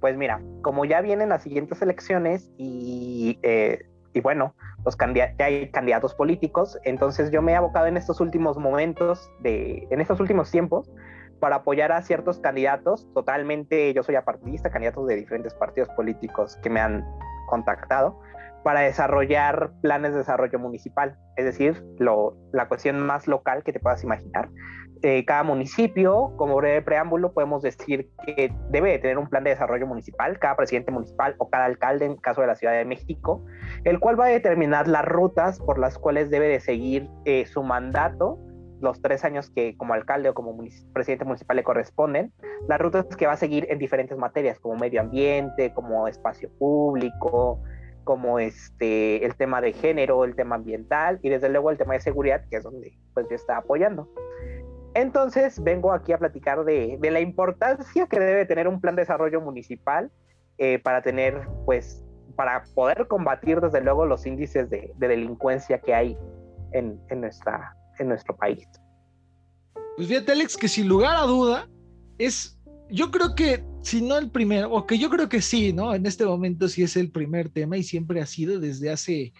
[0.00, 4.54] Pues mira, como ya vienen las siguientes elecciones y, eh, y bueno,
[4.84, 9.86] los ya hay candidatos políticos, entonces yo me he abocado en estos últimos momentos, de,
[9.90, 10.88] en estos últimos tiempos,
[11.40, 13.08] para apoyar a ciertos candidatos.
[13.14, 17.04] Totalmente, yo soy apartidista, candidatos de diferentes partidos políticos que me han
[17.48, 18.18] contactado
[18.66, 21.84] para desarrollar planes de desarrollo municipal, es decir,
[22.52, 24.48] la cuestión más local que te puedas imaginar.
[25.02, 29.50] Eh, cada municipio, como breve preámbulo, podemos decir que debe de tener un plan de
[29.50, 33.44] desarrollo municipal, cada presidente municipal o cada alcalde, en caso de la Ciudad de México,
[33.84, 37.62] el cual va a determinar las rutas por las cuales debe de seguir eh, su
[37.62, 38.38] mandato
[38.80, 40.56] los tres años que como alcalde o como
[40.92, 42.32] presidente municipal le corresponden,
[42.68, 47.62] las rutas que va a seguir en diferentes materias, como medio ambiente, como espacio público,
[48.04, 52.00] como este, el tema de género, el tema ambiental y desde luego el tema de
[52.00, 54.08] seguridad, que es donde pues yo estaba apoyando.
[54.94, 59.02] Entonces vengo aquí a platicar de, de la importancia que debe tener un plan de
[59.02, 60.10] desarrollo municipal
[60.58, 62.02] eh, para tener, pues,
[62.34, 66.18] para poder combatir desde luego los índices de, de delincuencia que hay
[66.72, 68.66] en, en, nuestra, en nuestro país.
[69.96, 71.68] Pues fíjate, Alex, que sin lugar a duda
[72.18, 72.58] es,
[72.90, 75.94] yo creo que, si no el primero, o que yo creo que sí, ¿no?
[75.94, 79.32] En este momento sí es el primer tema y siempre ha sido desde hace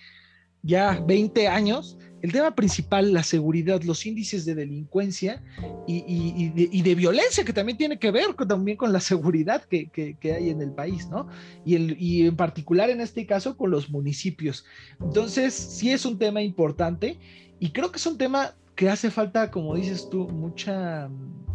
[0.62, 5.42] ya 20 años, el tema principal, la seguridad, los índices de delincuencia
[5.86, 10.60] y, de, violencia, que también tiene que ver también con la seguridad que, hay en
[10.60, 11.28] el país, ¿no?
[11.64, 14.64] Y, y en particular en este caso con los municipios.
[15.00, 17.18] Entonces, sí es un tema importante
[17.58, 21.46] y creo que es un tema que hace falta, como dices tú, mucha mm,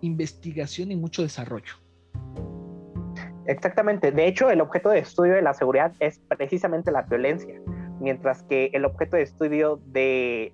[0.00, 1.74] investigación y mucho desarrollo.
[3.46, 4.12] Exactamente.
[4.12, 7.60] De hecho, el objeto de estudio de la seguridad es precisamente la violencia,
[8.00, 10.52] mientras que el objeto de estudio de,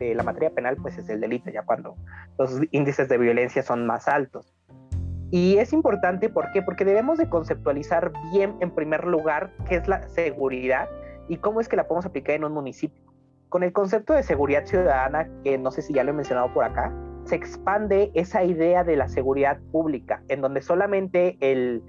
[0.00, 1.96] la materia penal pues es el delito, ya cuando
[2.38, 4.54] los índices de violencia son más altos.
[5.30, 6.62] Y es importante, ¿por qué?
[6.62, 10.88] Porque debemos de conceptualizar bien, en primer lugar, qué es la seguridad
[11.28, 13.03] y cómo es que la podemos aplicar en un municipio.
[13.54, 16.64] Con el concepto de seguridad ciudadana, que no sé si ya lo he mencionado por
[16.64, 21.80] acá, se expande esa idea de la seguridad pública, en donde solamente el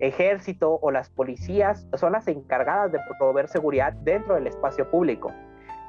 [0.00, 5.30] ejército o las policías son las encargadas de proveer seguridad dentro del espacio público.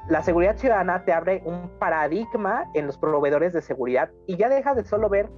[0.08, 4.76] La seguridad ciudadana te abre un paradigma en los proveedores de seguridad y ya dejas
[4.76, 5.28] de solo ver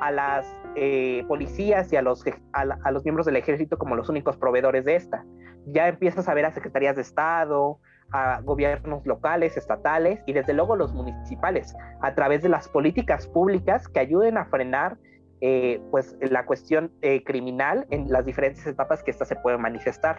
[0.00, 4.38] a las eh, policías y a los, a los miembros del ejército como los únicos
[4.38, 5.22] proveedores de esta.
[5.66, 7.78] Ya empiezas a ver a secretarías de Estado,
[8.14, 13.88] a gobiernos locales, estatales y desde luego los municipales, a través de las políticas públicas
[13.88, 14.96] que ayuden a frenar
[15.40, 20.16] eh, pues la cuestión eh, criminal en las diferentes etapas que ésta se puede manifestar.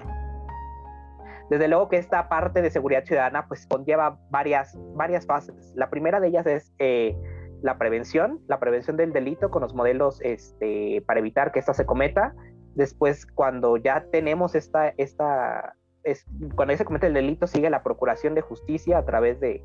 [1.49, 5.71] Desde luego que esta parte de seguridad ciudadana pues conlleva varias, varias fases.
[5.73, 7.15] La primera de ellas es eh,
[7.61, 11.85] la prevención, la prevención del delito con los modelos este, para evitar que ésta se
[11.85, 12.35] cometa.
[12.73, 18.35] Después, cuando ya tenemos esta, esta es, cuando se comete el delito sigue la procuración
[18.35, 19.63] de justicia a través de,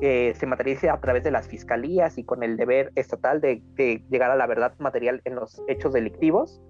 [0.00, 3.62] eh, se materializa a través de las fiscalías y con el deber estatal de,
[4.10, 6.60] llegar a la verdad material en los hechos delictivos.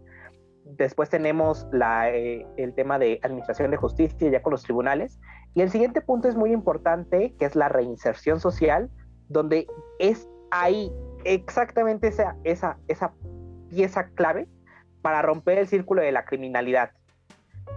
[0.65, 5.19] Después tenemos eh, el tema de administración de justicia ya con los tribunales.
[5.55, 8.91] Y el siguiente punto es muy importante, que es la reinserción social,
[9.29, 9.67] donde
[9.99, 10.93] es ahí
[11.25, 13.13] exactamente esa, esa, esa
[13.71, 14.49] pieza clave
[15.01, 16.91] para romper el círculo de la criminalidad.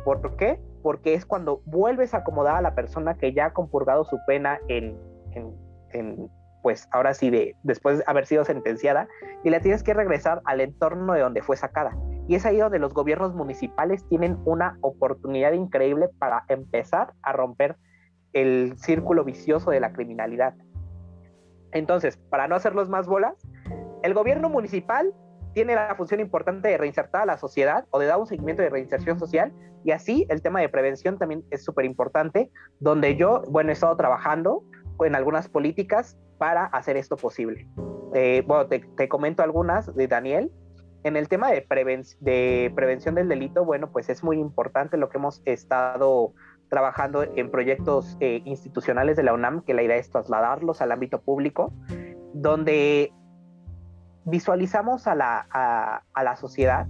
[0.04, 0.60] ¿Por qué?
[0.86, 4.60] Porque es cuando vuelves a acomodar a la persona que ya ha compurgado su pena
[4.68, 4.96] en,
[5.32, 6.30] en,
[6.62, 9.08] pues ahora sí, de, después de haber sido sentenciada,
[9.44, 11.98] y la tienes que regresar al entorno de donde fue sacada.
[12.28, 17.78] Y es ahí donde los gobiernos municipales tienen una oportunidad increíble para empezar a romper
[18.34, 20.54] el círculo vicioso de la criminalidad.
[21.72, 23.34] Entonces, para no hacerlos más bolas,
[24.04, 25.16] el gobierno municipal
[25.56, 28.70] tiene la función importante de reinsertar a la sociedad o de dar un seguimiento de
[28.70, 29.54] reinserción social
[29.86, 33.96] y así el tema de prevención también es súper importante, donde yo, bueno, he estado
[33.96, 34.64] trabajando
[35.00, 37.68] en algunas políticas para hacer esto posible.
[38.14, 40.52] Eh, bueno, te, comento algunas de Daniel.
[41.04, 41.66] En el tema de,
[42.20, 46.34] de prevención del delito, bueno, pues es muy importante lo que hemos estado
[46.70, 51.22] trabajando en proyectos eh, institucionales de la UNAM, que la idea es trasladarlos al ámbito
[51.22, 51.72] público,
[52.34, 53.14] donde
[54.26, 56.88] visualizamos a la, a, la sociedad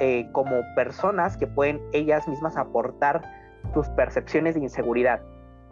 [0.00, 3.22] eh, como personas que pueden ellas mismas aportar
[3.74, 5.20] sus percepciones de inseguridad.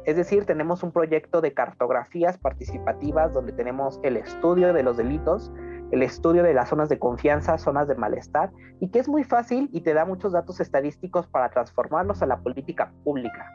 [0.04, 5.52] Es decir, tenemos un proyecto de cartografías participativas donde tenemos el estudio de los delitos,
[5.90, 9.68] el estudio de las zonas de confianza, zonas de malestar, y que es muy fácil
[9.72, 13.50] y te da muchos datos estadísticos para transformarlos a la política pública.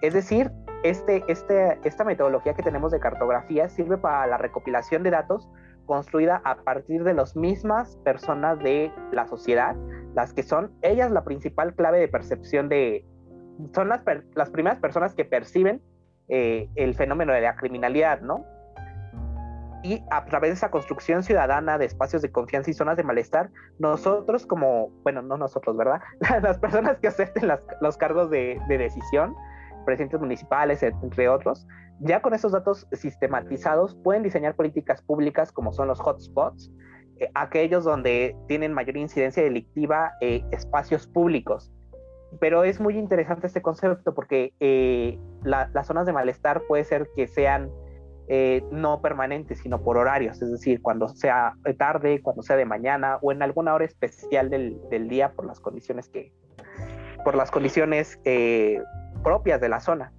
[0.00, 0.52] Es decir,
[0.84, 5.48] este, este, esta metodología que tenemos de cartografía sirve para la recopilación de datos
[5.88, 9.74] construida a partir de las mismas personas de la sociedad,
[10.14, 13.04] las que son ellas la principal clave de percepción de,
[13.74, 14.02] son las,
[14.36, 15.82] las primeras personas que perciben
[16.28, 18.44] eh, el fenómeno de la criminalidad, ¿no?
[19.82, 23.50] y a través de esa construcción ciudadana de espacios de confianza y zonas de malestar,
[23.78, 26.00] nosotros como, bueno, no nosotros, ¿verdad?
[26.42, 27.48] Las personas que acepten
[27.80, 29.34] los cargos de, decisión,
[29.84, 31.66] presidentes municipales, entre otros,
[32.00, 36.70] ya con esos datos sistematizados pueden diseñar políticas públicas como son los hotspots,
[37.18, 41.72] eh, aquellos donde tienen mayor incidencia delictiva, eh, espacios públicos.
[42.40, 47.26] Pero es muy interesante este concepto porque eh, las zonas de malestar puede ser que
[47.26, 47.70] sean
[48.28, 53.18] eh, no permanente, sino por horarios, es decir, cuando sea tarde, cuando sea de mañana
[53.22, 56.34] o en alguna hora especial del, día por las condiciones que,
[57.24, 58.20] por las condiciones
[59.24, 60.12] propias de la zona.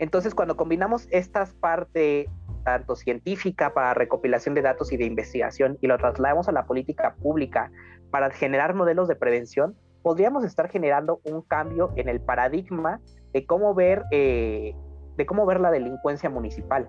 [0.00, 2.26] Entonces, cuando combinamos estas partes
[2.64, 7.14] tanto científica para recopilación de datos y de investigación y lo trasladamos a la política
[7.22, 7.70] pública
[8.10, 13.00] para generar modelos de prevención, podríamos estar generando un cambio en el paradigma
[13.34, 14.74] de cómo ver eh,
[15.16, 16.88] de cómo ver la delincuencia municipal.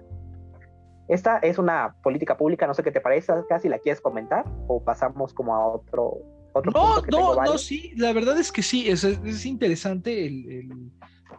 [1.10, 4.82] Esta es una política pública, no sé qué te parece, casi la quieres comentar o
[4.82, 6.19] pasamos como a otro...
[6.54, 10.30] otro no, no, no, sí, la verdad es que sí, es, es interesante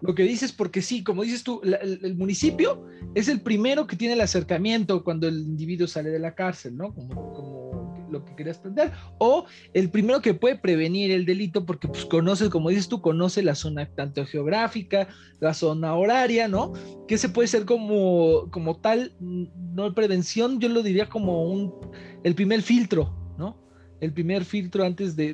[0.00, 4.14] lo que dices, porque sí, como dices tú, el, municipio es el primero que tiene
[4.14, 6.94] el acercamiento cuando el individuo sale de la cárcel, ¿no?
[6.94, 7.72] como
[8.12, 12.50] lo que querías plantear, o el primero que puede prevenir el delito porque pues conoce,
[12.50, 15.08] como dices tú, conoce la zona tanto geográfica,
[15.40, 16.72] la zona horaria, ¿no?
[17.08, 21.74] Que se puede ser como, como tal, no prevención, yo lo diría como un,
[22.22, 23.21] el primer filtro.
[24.02, 25.30] El primer filtro antes de,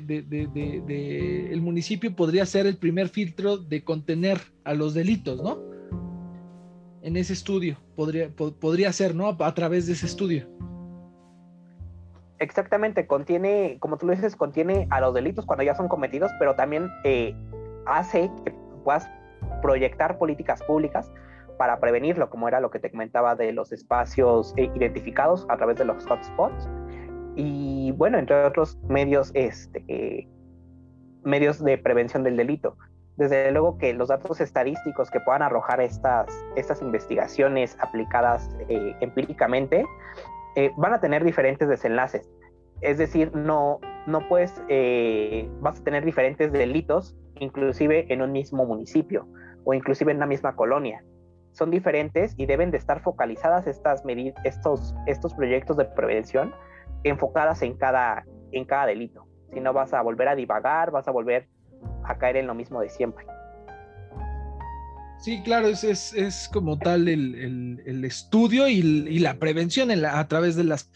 [1.51, 5.57] el municipio podría ser el primer filtro de contener a los delitos, ¿no?
[7.01, 9.35] En ese estudio, podría, podría ser, ¿no?
[9.39, 10.47] A través de ese estudio.
[12.37, 16.53] Exactamente, contiene, como tú lo dices, contiene a los delitos cuando ya son cometidos, pero
[16.53, 17.33] también eh,
[17.87, 18.53] hace que
[18.83, 19.09] puedas
[19.63, 21.11] proyectar políticas públicas
[21.57, 25.77] para prevenirlo, como era lo que te comentaba de los espacios eh, identificados a través
[25.77, 26.69] de los hotspots.
[27.41, 30.27] Y bueno, entre otros medios, este,
[31.23, 32.75] medios de prevención del delito.
[33.15, 39.85] Desde luego que los datos estadísticos que puedan arrojar estas, estas investigaciones aplicadas eh, empíricamente
[40.57, 42.29] eh, van a tener diferentes desenlaces.
[42.81, 48.65] Es decir, no, no puedes, eh, vas a tener diferentes delitos, inclusive en un mismo
[48.65, 49.25] municipio
[49.63, 51.05] o inclusive en una misma colonia.
[51.53, 54.03] Son diferentes y deben de estar focalizadas estas
[54.43, 56.53] estos, estos proyectos de prevención
[57.03, 59.27] enfocadas en cada, en cada delito.
[59.53, 61.47] Si no vas a volver a divagar, vas a volver
[62.03, 63.25] a caer en lo mismo de siempre.
[65.19, 70.89] Sí, claro, es, es, como tal el, estudio y, la prevención a través de las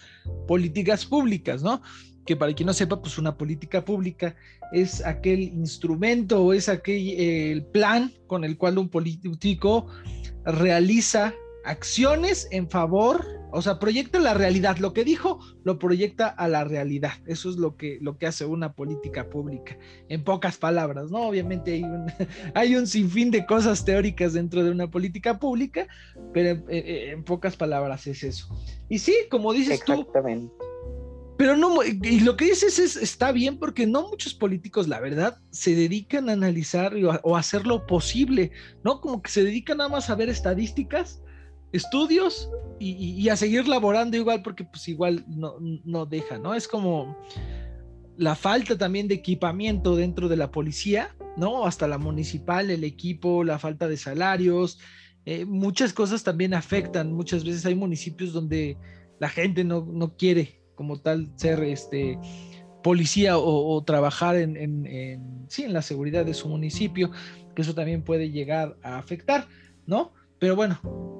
[0.48, 1.82] políticas públicas, ¿no?
[2.26, 4.36] que para quien no sepa, pues una política pública
[4.72, 9.88] es aquel instrumento o es aquel el plan con el cual un político
[10.46, 14.78] realiza acciones en favor, o sea, proyecta la realidad.
[14.78, 17.13] Lo que dijo, lo proyecta a la realidad.
[17.26, 19.78] Eso es lo que, lo que hace una política pública,
[20.10, 21.28] en pocas palabras, ¿no?
[21.28, 22.06] Obviamente hay un,
[22.54, 25.88] hay un sinfín de cosas teóricas dentro de una política pública,
[26.34, 28.47] pero en, en pocas palabras es eso.
[28.89, 30.54] Y sí, como dices Exactamente.
[30.58, 30.73] tú,
[31.38, 35.39] pero no, y lo que dices es, está bien porque no muchos políticos, la verdad,
[35.49, 38.52] se dedican a analizar o a, hacer lo posible,
[38.84, 39.02] ¿no?
[39.02, 41.23] Como que se dedican nada más a ver estadísticas,
[41.74, 46.54] estudios y, a seguir laborando igual porque pues igual no, no deja, ¿no?
[46.54, 47.18] Es como
[48.18, 51.66] la falta también de equipamiento dentro de la policía, ¿no?
[51.66, 54.80] Hasta la municipal, el equipo, la falta de salarios,
[55.26, 57.14] eh, muchas cosas también afectan.
[57.14, 58.78] Muchas veces hay municipios donde
[59.20, 62.20] la gente no, no quiere como tal ser este
[62.84, 67.12] policía o, trabajar en, en, sí, en la seguridad de su municipio,
[67.56, 69.48] que eso también puede llegar a afectar,
[69.88, 70.12] ¿no?
[70.39, 70.80] Pero bueno,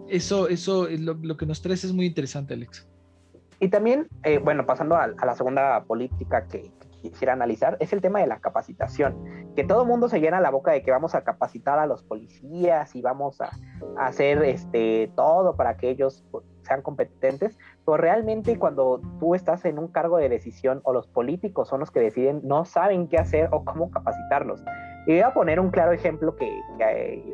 [0.10, 2.88] eso, eso lo, lo que nos traes es muy interesante, Alex.
[3.60, 6.70] Y también, eh, bueno, pasando a, la segunda política que,
[7.02, 9.54] quisiera analizar, es el tema de la capacitación.
[9.56, 12.96] Que todo mundo se llena la boca de que vamos a capacitar a los policías
[12.96, 13.52] y vamos a,
[13.98, 16.26] a hacer este, todo para que ellos
[16.62, 21.68] sean competentes, pero realmente cuando tú estás en un cargo de decisión o los políticos
[21.68, 24.64] son los que deciden, no saben qué hacer o cómo capacitarlos.
[25.06, 26.50] Y voy a poner un claro ejemplo que,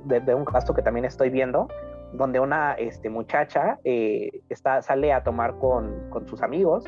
[0.06, 1.68] de, un caso que también estoy viendo,
[2.14, 6.84] donde una este, muchacha eh, está, sale a tomar con, con, sus amigos,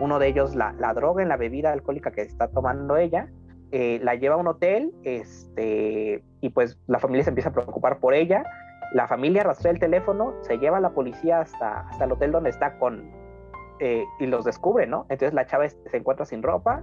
[0.00, 3.28] uno de ellos la, la, droga en la bebida alcohólica que está tomando ella,
[3.72, 7.98] eh, la lleva a un hotel este, y pues la familia se empieza a preocupar
[7.98, 8.44] por ella,
[8.92, 12.50] la familia rastrea el teléfono, se lleva a la policía hasta, hasta el hotel donde
[12.50, 13.10] está con,
[13.78, 15.06] eh, y los descubre, ¿no?
[15.08, 16.82] Entonces la chava se encuentra sin ropa,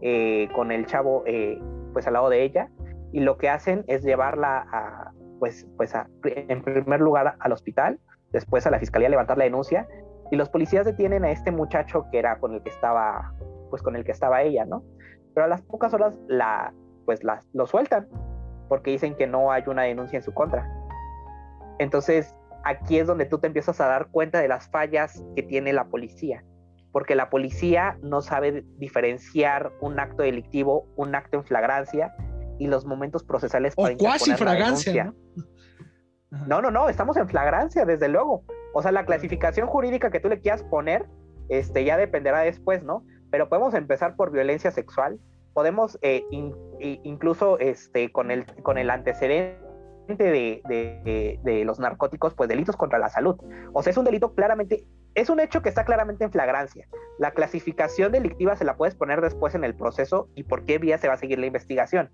[0.00, 1.60] eh, con el chavo eh,
[1.92, 2.70] pues al lado de ella,
[3.12, 5.94] y lo que hacen es llevarla pues, pues
[6.24, 7.98] en primer lugar al hospital,
[8.32, 9.88] después a la fiscalía a levantar la denuncia,
[10.30, 13.34] y los policías detienen a este muchacho que era con el que estaba,
[13.70, 14.84] pues con el que estaba ella, ¿no?
[15.34, 16.72] Pero a las pocas horas la,
[17.04, 18.08] pues la, lo sueltan,
[18.68, 20.70] porque dicen que no hay una denuncia en su contra.
[21.78, 25.72] Entonces, aquí es donde tú te empiezas a dar cuenta de las fallas que tiene
[25.72, 26.44] la policía,
[26.92, 32.14] porque la policía no sabe diferenciar un acto delictivo, un acto en flagrancia
[32.60, 35.12] y los momentos procesales para o cuasi flagrancia.
[36.30, 36.46] ¿no?
[36.46, 36.62] ¿no?
[36.62, 38.44] no, no, estamos en flagrancia, desde luego.
[38.74, 41.06] O sea, la clasificación jurídica que tú le quieras poner,
[41.48, 43.02] este, ya dependerá después, ¿no?
[43.30, 45.18] Pero podemos empezar por violencia sexual,
[45.54, 49.58] podemos eh, incluso este, con, el, con el antecedente
[50.18, 53.36] de, los narcóticos, pues delitos contra la salud.
[53.72, 56.86] O sea, es un delito claramente, es un hecho que está claramente en flagrancia.
[57.18, 60.98] La clasificación delictiva se la puedes poner después en el proceso y por qué vía
[60.98, 62.10] se va a seguir la investigación.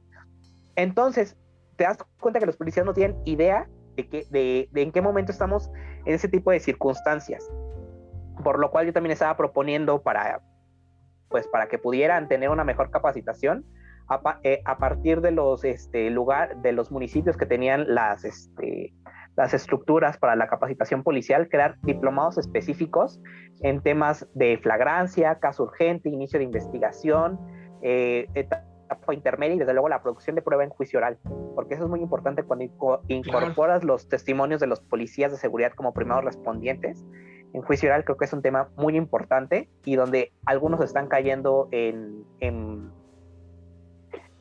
[0.76, 1.36] Entonces,
[1.76, 5.32] te das cuenta que los policías no tienen idea de, que, de, en qué momento
[5.32, 5.70] estamos
[6.04, 7.50] en ese tipo de circunstancias.
[8.42, 10.42] Por lo cual yo también estaba proponiendo para,
[11.28, 13.64] pues, para que pudieran tener una mejor capacitación,
[14.44, 18.94] eh, a, partir de los este, lugar, de los municipios que tenían las, este,
[19.36, 23.20] las estructuras para la capacitación policial, crear diplomados específicos
[23.62, 27.40] en temas de flagrancia, caso urgente, inicio de investigación,
[27.82, 28.28] eh,
[28.86, 31.18] etapa intermedia y desde luego la producción de prueba en juicio oral,
[31.54, 32.64] porque eso es muy importante cuando
[33.08, 37.04] incorporas los testimonios de los policías de seguridad como primeros respondientes.
[37.52, 41.68] En juicio oral creo que es un tema muy importante y donde algunos están cayendo
[41.70, 42.90] en, en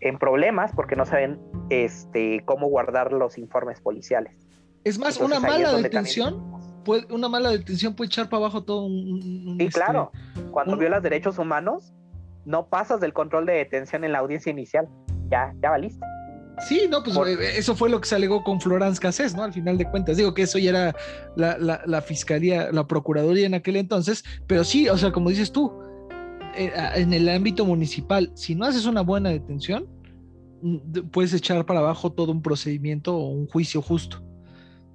[0.05, 4.35] en problemas porque no saben este, cómo guardar los informes policiales.
[4.83, 9.21] Es más, una mala detención, puede, una mala detención puede echar para abajo todo un...
[9.21, 10.11] sí, este, claro.
[10.51, 11.91] Cuando violas derechos humanos,
[12.45, 14.87] no pasas del control de detención en la audiencia inicial.
[15.29, 16.05] Ya, ya valiste.
[16.59, 19.43] Sí, no, pues eh, eso fue lo que se alegó con Florence Cassés, ¿no?
[19.43, 20.95] Al final de cuentas, digo que eso ya era
[21.35, 25.73] la, la, fiscalía, la procuraduría en aquel entonces, pero sí, o sea, como dices tú,
[26.55, 29.87] eh, en el ámbito municipal, si no haces una buena detención,
[31.11, 34.23] puedes echar para abajo todo un procedimiento o un juicio justo.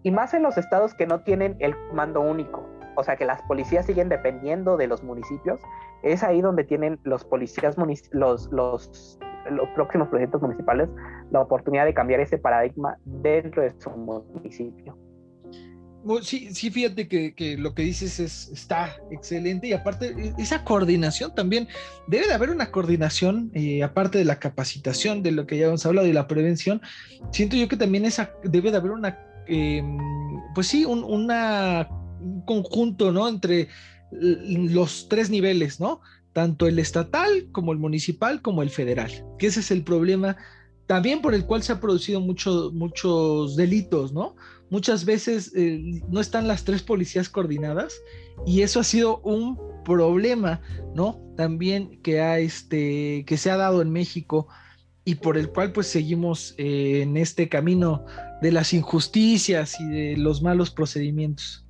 [0.03, 2.67] Y más en los estados que no tienen el mando único,
[3.01, 5.61] o sea que las policías siguen dependiendo de los municipios,
[6.03, 7.77] es ahí donde tienen los policías,
[8.13, 9.19] los, los,
[9.51, 10.89] los próximos proyectos municipales
[11.31, 14.97] la oportunidad de cambiar ese paradigma dentro de su municipio.
[16.23, 21.35] Sí, sí, fíjate que, lo que dices es, está excelente y aparte e, esa coordinación
[21.35, 21.69] también,
[22.07, 25.85] debe de haber una coordinación, eh, aparte de la capacitación, de lo que ya hemos
[25.85, 26.81] hablado y la prevención,
[27.33, 29.99] siento yo que también esa, debe de haber una, em,
[30.55, 31.87] pues sí, un, una,
[32.21, 33.29] un conjunto, ¿no?
[33.29, 33.69] Entre
[34.11, 36.01] los tres niveles, ¿no?
[36.33, 40.37] tanto el estatal como el municipal como el federal, que ese es el problema
[40.87, 44.35] también por el cual se han producido muchos delitos, ¿no?
[44.71, 47.95] Muchas veces eh, no están las tres policías coordinadas
[48.45, 50.61] y eso ha sido un problema,
[50.97, 51.21] ¿no?
[51.37, 54.49] También que, ha, este, que se ha dado en México
[55.05, 58.05] y por el cual pues seguimos eh, en este camino
[58.43, 61.65] de las injusticias y de los malos procedimientos.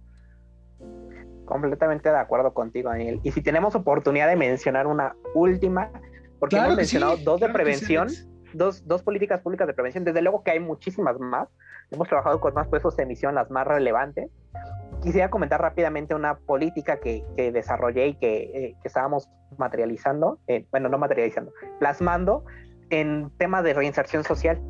[1.51, 3.19] Completamente de acuerdo contigo, Daniel.
[3.25, 5.91] Y si tenemos oportunidad de mencionar una última,
[6.39, 8.07] porque hemos mencionado dos de prevención,
[8.53, 11.49] dos, dos políticas públicas de prevención, desde luego que hay muchísimas más.
[11.91, 14.31] Hemos trabajado con más puestos de emisión, las más relevantes.
[15.03, 19.29] Quisiera comentar rápidamente una política que, que desarrollé y que, eh, que estábamos
[19.59, 22.45] materializando, eh, bueno, no materializando, plasmando
[22.91, 24.63] en tema de reinserción social.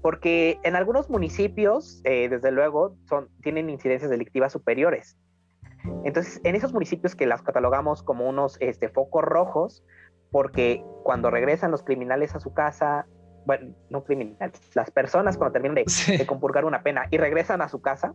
[0.00, 5.18] Porque en algunos municipios, eh, desde luego, son, tienen incidencias delictivas superiores.
[6.04, 9.84] Entonces, en esos municipios que las catalogamos como unos este, focos rojos,
[10.30, 13.06] porque cuando regresan los criminales a su casa,
[13.46, 17.68] bueno, no criminales, las personas cuando terminan de, de compurgar una pena y regresan a
[17.68, 18.14] su casa,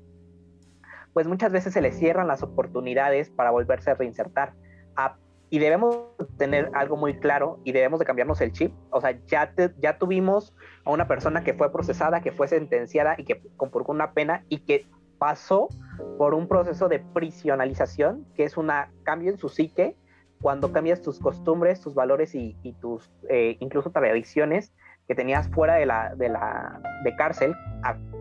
[1.13, 4.53] pues muchas veces se les cierran las oportunidades para volverse a reinsertar.
[4.95, 5.17] A
[5.53, 5.95] y debemos
[6.39, 8.74] tener algo muy claro y debemos de cambiarnos el chip.
[8.89, 13.24] O sea, ya, ya tuvimos a una persona que fue procesada, que fue sentenciada y
[13.24, 14.88] que compurgó una pena y que
[15.24, 15.69] pasó
[16.17, 18.69] por un proceso de prisionalización, que es un
[19.03, 19.95] cambio en su psique,
[20.41, 24.74] cuando cambias tus costumbres, tus valores y, tus eh, incluso tradiciones
[25.07, 27.55] que tenías fuera de la, de la de cárcel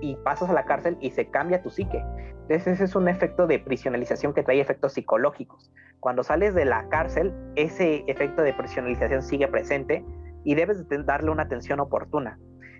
[0.00, 2.04] y pasas a la cárcel y se cambia tu psique.
[2.42, 5.72] Entonces ese es un efecto de prisionalización que trae efectos psicológicos.
[5.98, 10.04] Cuando sales de la cárcel, ese efecto de prisionalización sigue presente
[10.44, 12.38] y debes darle una atención oportuna.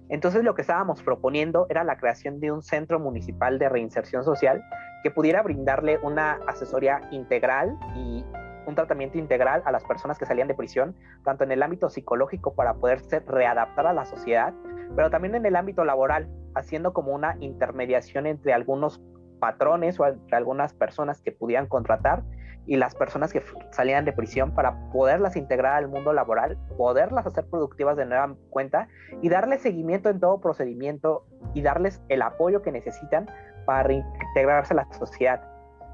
[0.09, 4.62] Entonces lo que estábamos proponiendo era la creación de un centro municipal de reinserción social
[5.03, 8.24] que pudiera brindarle una asesoría integral y
[8.66, 10.94] un tratamiento integral a las personas que salían de prisión,
[11.24, 14.55] tanto en el ámbito psicológico para poderse readaptar a la sociedad,
[14.94, 19.00] pero también en el ámbito laboral, haciendo como una intermediación entre algunos
[19.43, 22.22] patrones o algunas personas que pudieran contratar
[22.64, 27.45] y las personas que salían de prisión para poderlas integrar al mundo laboral, poderlas hacer
[27.51, 28.86] productivas de nueva cuenta
[29.20, 33.28] y darles seguimiento en todo procedimiento y darles el apoyo que necesitan
[33.66, 35.43] para reintegrarse a la sociedad.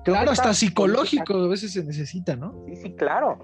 [0.04, 2.54] Claro, hasta psicológico a veces se necesita, ¿no?
[2.66, 3.38] Sí, sí, claro.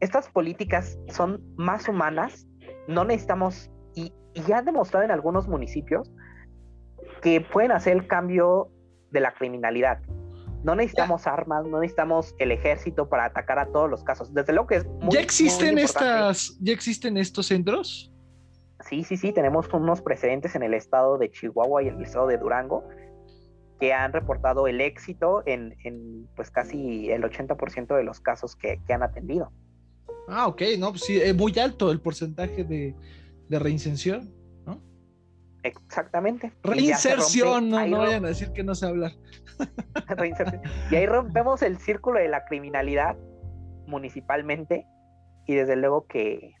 [0.00, 2.46] Estas políticas son más humanas,
[2.86, 4.14] no necesitamos, y,
[4.46, 6.10] ya han demostrado en algunos municipios
[7.20, 8.70] que pueden hacer el cambio
[9.10, 10.00] de la criminalidad.
[10.64, 14.34] No necesitamos armas, no necesitamos el ejército para atacar a todos los casos.
[14.34, 18.12] Desde luego que es muy, ¿Ya existen estas, ya existen estos centros?
[18.88, 22.38] Sí, sí, sí, tenemos unos precedentes en el estado de Chihuahua y el estado de
[22.38, 22.84] Durango
[23.78, 29.02] que han reportado el éxito en, pues casi el 80% de los casos que, han
[29.02, 29.52] atendido.
[30.26, 32.94] Ah, ok, no, pues sí, es muy alto el porcentaje de,
[33.48, 34.37] reinserción, ¿no?
[35.68, 36.52] Exactamente.
[36.62, 39.12] Reinserción, no, no vayan a decir que no sé hablar.
[40.90, 43.16] y ahí rompemos el círculo de la criminalidad
[43.86, 44.86] municipalmente
[45.46, 46.54] y desde luego que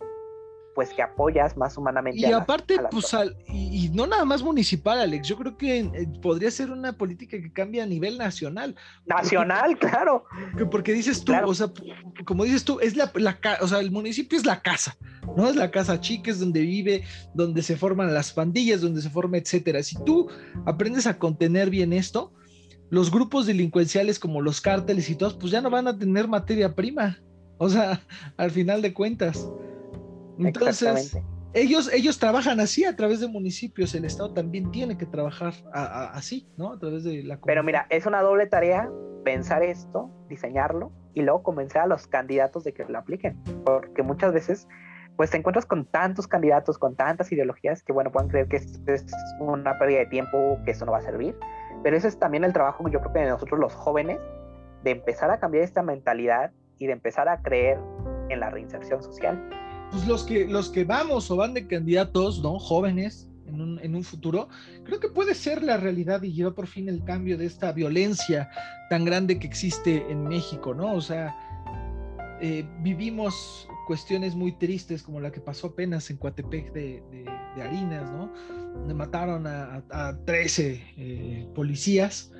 [0.78, 2.20] pues que apoyas más humanamente.
[2.20, 3.12] Y aparte, pues
[3.48, 7.52] y, no nada más municipal, Alex, yo creo que eh, podría ser una política que
[7.52, 8.76] cambie a nivel nacional.
[9.04, 10.22] Nacional, claro.
[10.70, 11.72] Porque dices tú, o sea,
[12.24, 14.96] como dices tú, es la, la, o sea, el municipio es la casa,
[15.36, 15.48] ¿no?
[15.48, 17.02] Es la casa chica, es donde vive,
[17.34, 19.82] donde se forman las pandillas, donde se forma, etcétera.
[19.82, 20.28] Si tú
[20.64, 22.32] aprendes a contener bien esto,
[22.88, 26.76] los grupos delincuenciales como los cárteles y todos, pues ya no van a tener materia
[26.76, 27.18] prima.
[27.56, 28.00] O sea,
[28.36, 29.44] al final de cuentas.
[30.38, 31.18] Entonces,
[31.54, 36.46] ellos, ellos trabajan así a través de municipios, el Estado también tiene que trabajar así,
[36.56, 36.72] ¿no?
[36.72, 37.38] A través de la...
[37.40, 38.90] Pero mira, es una doble tarea
[39.24, 44.32] pensar esto, diseñarlo y luego convencer a los candidatos de que lo apliquen, porque muchas
[44.32, 44.68] veces
[45.16, 48.78] pues te encuentras con tantos candidatos, con tantas ideologías que bueno, pueden creer que esto
[48.92, 49.04] es
[49.40, 51.34] una pérdida de tiempo, que esto no va a servir,
[51.82, 54.20] pero ese es también el trabajo yo creo que de nosotros los jóvenes,
[54.84, 57.80] de empezar a cambiar esta mentalidad y de empezar a creer
[58.28, 62.58] en la reinserción social pues los que, los que vamos o van de candidatos, ¿no?
[62.58, 64.48] Jóvenes en un, en un futuro,
[64.84, 68.50] creo que puede ser la realidad y llevar por fin el cambio de esta violencia
[68.90, 70.92] tan grande que existe en México, ¿no?
[70.94, 71.34] O sea,
[72.40, 78.08] eh, vivimos cuestiones muy tristes como la que pasó apenas en Coatepec de, de, Harinas,
[78.12, 78.32] ¿no?
[78.74, 82.30] Donde mataron a, a 13 eh, policías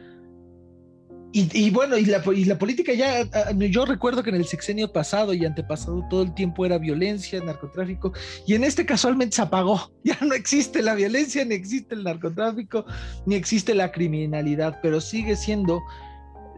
[1.31, 2.23] y, bueno, y la,
[2.59, 6.79] política ya, yo recuerdo que en el sexenio pasado y antepasado todo el tiempo era
[6.79, 8.15] violencia, narcotráfico,
[8.47, 9.93] y en este casualmente se apagó.
[10.05, 12.87] Ya no existe la violencia, ni existe el narcotráfico,
[13.27, 15.83] ni existe la criminalidad, pero sigue siendo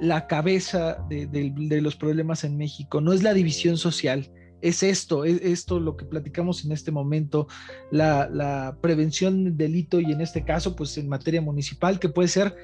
[0.00, 4.30] la cabeza de, los problemas en México, no es la división social,
[4.62, 7.48] es esto, es esto lo que platicamos en este momento,
[7.90, 12.28] la, la, prevención del delito y en este caso, pues en materia municipal, que puede
[12.28, 12.54] ser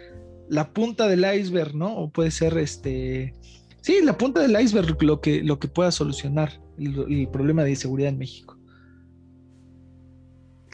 [0.49, 1.97] la punta del iceberg, ¿no?
[1.97, 3.35] O puede ser este,
[3.81, 8.11] sí, la punta del iceberg lo que, lo que pueda solucionar el, problema de inseguridad
[8.11, 8.57] en México.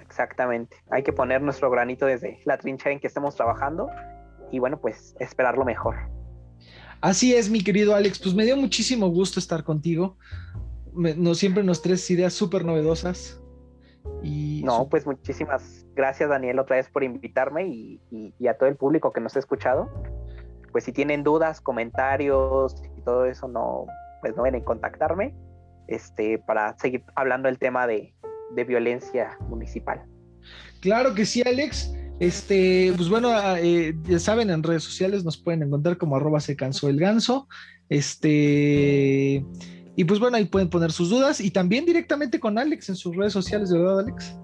[0.00, 3.88] Exactamente, hay que poner nuestro granito desde la trinchera en que estemos trabajando
[4.50, 5.96] y bueno, pues esperar lo mejor.
[7.00, 10.16] Así es, mi querido Alex, pues me dio muchísimo gusto estar contigo.
[10.94, 13.41] no, siempre nos tres ideas súper novedosas.
[14.22, 18.00] Y no, pues muchísimas gracias Daniel otra vez por invitarme y,
[18.48, 19.90] a todo el público que nos ha escuchado.
[20.70, 23.86] Pues si tienen dudas, comentarios y todo eso, no,
[24.20, 25.34] pues no ven en contactarme
[25.88, 28.14] este, para seguir hablando del tema de,
[28.66, 30.02] violencia municipal.
[30.80, 31.94] Claro que sí, Alex.
[32.20, 36.38] Este, pues bueno, ah, eh, ya saben, en redes sociales nos pueden encontrar como arroba
[36.38, 37.48] se cansó el ganso.
[37.88, 39.44] Este,
[39.96, 43.14] y pues bueno, ahí pueden poner sus dudas y también directamente con Alex en sus
[43.16, 44.36] redes sociales, ¿verdad, Alex?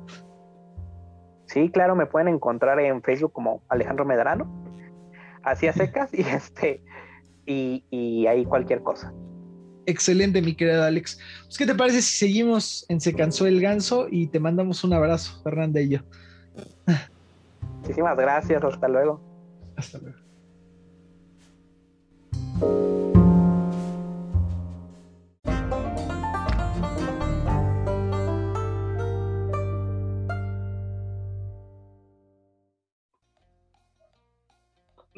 [1.47, 4.47] Sí, claro, me pueden encontrar en Facebook como Alejandro Medrano,
[5.43, 6.83] así a secas, y este,
[7.47, 9.13] y, y ahí cualquier cosa.
[9.87, 11.19] Excelente, mi querida Alex.
[11.47, 14.93] Pues, ¿Qué te parece si seguimos en Se cansó el ganso y te mandamos un
[14.93, 16.01] abrazo, Fernanda y yo?
[17.81, 19.23] Muchísimas gracias, hasta luego.
[19.77, 20.19] Hasta luego.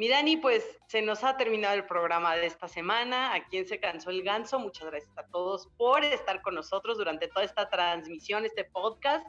[0.00, 3.34] Mi Dani, pues se nos ha terminado el programa de esta semana.
[3.34, 4.58] ¿A quién se cansó el ganso?
[4.58, 9.26] Muchas gracias a todos por estar con nosotros durante toda esta transmisión, este podcast.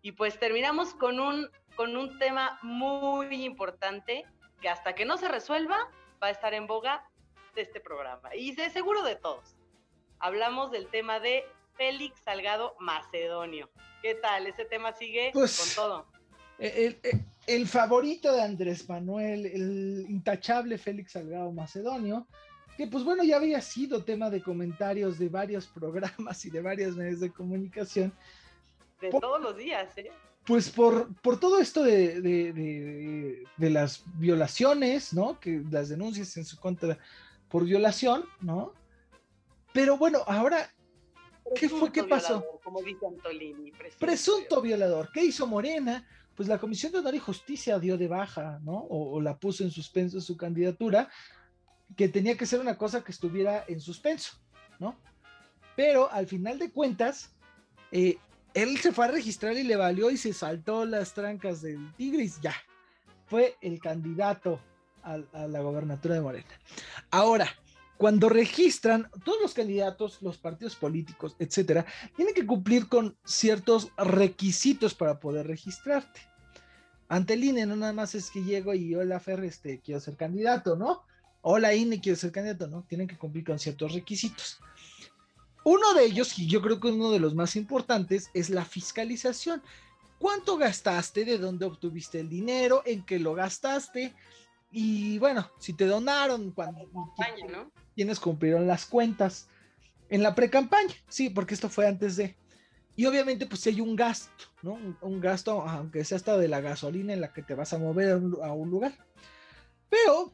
[0.00, 4.24] Y pues terminamos con un, con un tema muy importante
[4.62, 5.90] que hasta que no se resuelva
[6.22, 7.06] va a estar en boga
[7.54, 9.54] de este programa y de seguro de todos.
[10.18, 11.44] Hablamos del tema de
[11.76, 13.68] Félix Salgado Macedonio.
[14.00, 14.46] ¿Qué tal?
[14.46, 16.06] Ese tema sigue pues, con todo.
[16.58, 16.98] El,
[17.46, 22.26] el favorito de Andrés Manuel, el intachable Félix Salgado Macedonio,
[22.76, 26.96] que pues bueno, ya había sido tema de comentarios de varios programas y de varios
[26.96, 28.12] medios de comunicación.
[29.00, 30.10] De todos los días, ¿eh?
[30.46, 35.40] Pues por, por todo esto de, de, las violaciones, ¿no?
[35.40, 36.98] Que las denuncias en su contra
[37.48, 38.74] por violación, ¿no?
[39.72, 40.70] Pero bueno, ahora,
[41.54, 41.90] ¿qué fue?
[41.90, 42.44] ¿Qué pasó?
[42.62, 43.72] como dice Antolini.
[43.98, 45.10] presunto violador.
[45.12, 46.06] ¿Qué hizo Morena?
[46.34, 48.86] Pues la Comisión de Honor y Justicia dio de baja, ¿no?
[48.88, 51.08] O, la puso en suspenso su candidatura,
[51.96, 54.38] que tenía que ser una cosa que estuviera en suspenso,
[54.78, 54.96] ¿no?
[55.76, 57.34] Pero al final de cuentas,
[57.92, 58.16] eh,
[58.54, 62.40] él se fue a registrar y le valió y se saltó las trancas del Tigris,
[62.40, 62.54] ya.
[63.26, 64.60] Fue el candidato
[65.02, 66.60] a, a la gobernatura de Morena.
[67.10, 67.48] Ahora,
[67.96, 71.86] cuando registran, todos los candidatos, los partidos políticos, etcétera,
[72.16, 76.20] tienen que cumplir con ciertos requisitos para poder registrarte.
[77.08, 80.16] Ante el INE no nada más es que llego y hola Fer, este, quiero ser
[80.16, 81.02] candidato, ¿no?
[81.42, 82.82] Hola INE, quiero ser candidato, ¿no?
[82.88, 84.58] Tienen que cumplir con ciertos requisitos.
[85.64, 89.62] Uno de ellos, y yo creo que uno de los más importantes, es la fiscalización.
[90.18, 91.24] ¿Cuánto gastaste?
[91.24, 92.82] ¿De dónde obtuviste el dinero?
[92.84, 94.14] ¿En qué lo gastaste?
[94.70, 96.90] Y bueno, si te donaron, cuando.
[97.94, 99.48] Quienes cumplieron las cuentas
[100.08, 102.36] en la pre-campaña, sí, porque esto fue antes de.
[102.96, 104.78] Y obviamente, pues si hay un gasto, ¿no?
[105.00, 108.10] Un, gasto, aunque sea hasta de la gasolina en la que te vas a mover
[108.10, 108.92] a un, lugar.
[109.88, 110.32] Pero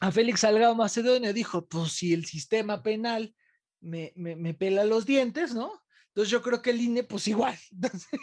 [0.00, 3.34] a Félix Salgado Macedonio dijo, pues si el sistema penal
[3.80, 5.70] me, me, pela los dientes, ¿no?
[6.08, 7.56] Entonces yo creo que el INE, pues igual.
[7.70, 8.20] Entonces,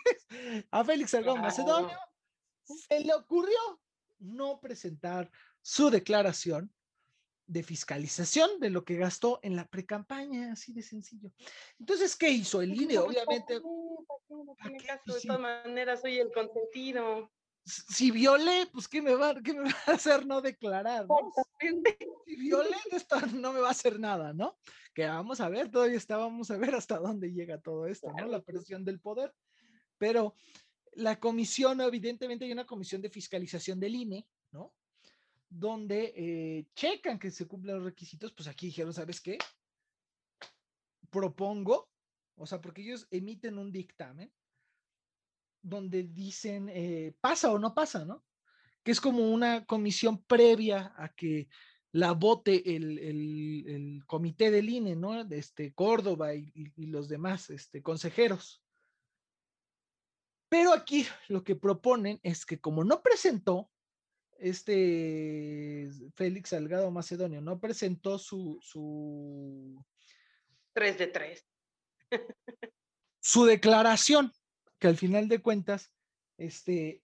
[0.69, 1.97] a Félix Salgado Macedonio
[2.65, 3.57] se le ocurrió
[4.19, 6.73] no presentar su declaración
[7.51, 11.31] de fiscalización de lo que gastó en la precampaña, así de sencillo.
[11.77, 12.97] Entonces, ¿qué hizo el INE?
[12.97, 13.55] Obviamente.
[13.55, 13.61] De
[15.27, 17.29] todas maneras, soy el consentido.
[17.65, 21.05] Si violé, pues ¿qué me va, qué me va a hacer no declarar?
[22.25, 24.57] Si violé, esto no me va a hacer nada, ¿no?
[24.93, 28.27] Que vamos a ver, todavía está, vamos a ver hasta dónde llega todo esto, ¿no?
[28.27, 29.33] La presión del poder.
[29.97, 30.35] Pero
[30.93, 34.73] la comisión, evidentemente hay una comisión de fiscalización del INE, ¿no?
[35.51, 39.37] Donde eh, checan que se cumplen los requisitos, pues aquí dijeron, ¿sabes qué?
[41.09, 41.89] Propongo,
[42.37, 44.31] o sea, porque ellos emiten un dictamen
[45.61, 48.23] donde dicen, eh, pasa o no pasa, ¿no?
[48.81, 51.49] Que es como una comisión previa a que
[51.91, 55.21] la vote el, el, comité del INE, ¿no?
[55.29, 58.63] Este Córdoba y, y, los demás este, consejeros.
[60.47, 63.70] Pero aquí lo que proponen es que como no presentó
[64.41, 69.83] este Félix Salgado Macedonio no presentó su, su
[70.73, 71.47] 3 de 3.
[73.19, 74.33] su declaración,
[74.79, 75.93] que al final de cuentas,
[76.37, 77.03] este,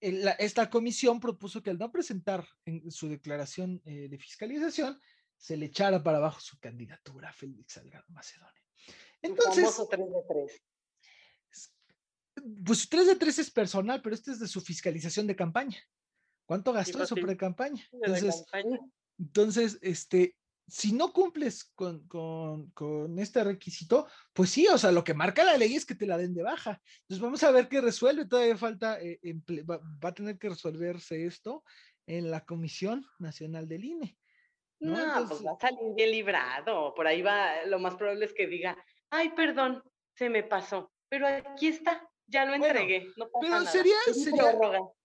[0.00, 5.00] esta comisión propuso que al no presentar en su declaración eh, de fiscalización,
[5.36, 8.62] se le echara para abajo su candidatura a Félix Salgado Macedonio.
[9.22, 10.62] Entonces, 3 de 3.
[12.64, 15.78] Pues 3 de 3 es personal, pero este es de su fiscalización de campaña.
[16.50, 17.80] ¿Cuánto gastó en su pre-campaña?
[17.92, 18.44] Entonces,
[19.16, 20.34] entonces, este,
[20.66, 25.44] si no cumples con, con, con, este requisito, pues sí, o sea, lo que marca
[25.44, 26.82] la ley es que te la den de baja.
[27.02, 28.26] Entonces vamos a ver qué resuelve.
[28.26, 29.20] Todavía falta, eh,
[29.62, 31.62] va, va, a tener que resolverse esto
[32.08, 34.18] en la Comisión Nacional del INE.
[34.80, 34.96] No,
[35.28, 36.92] pues va a salir bien librado.
[36.94, 38.76] Por ahí va, lo más probable es que diga,
[39.10, 39.84] ay, perdón,
[40.16, 43.06] se me pasó, pero aquí está, ya lo entregué.
[43.16, 43.70] no pasa pero nada.
[43.70, 44.58] sería, sería,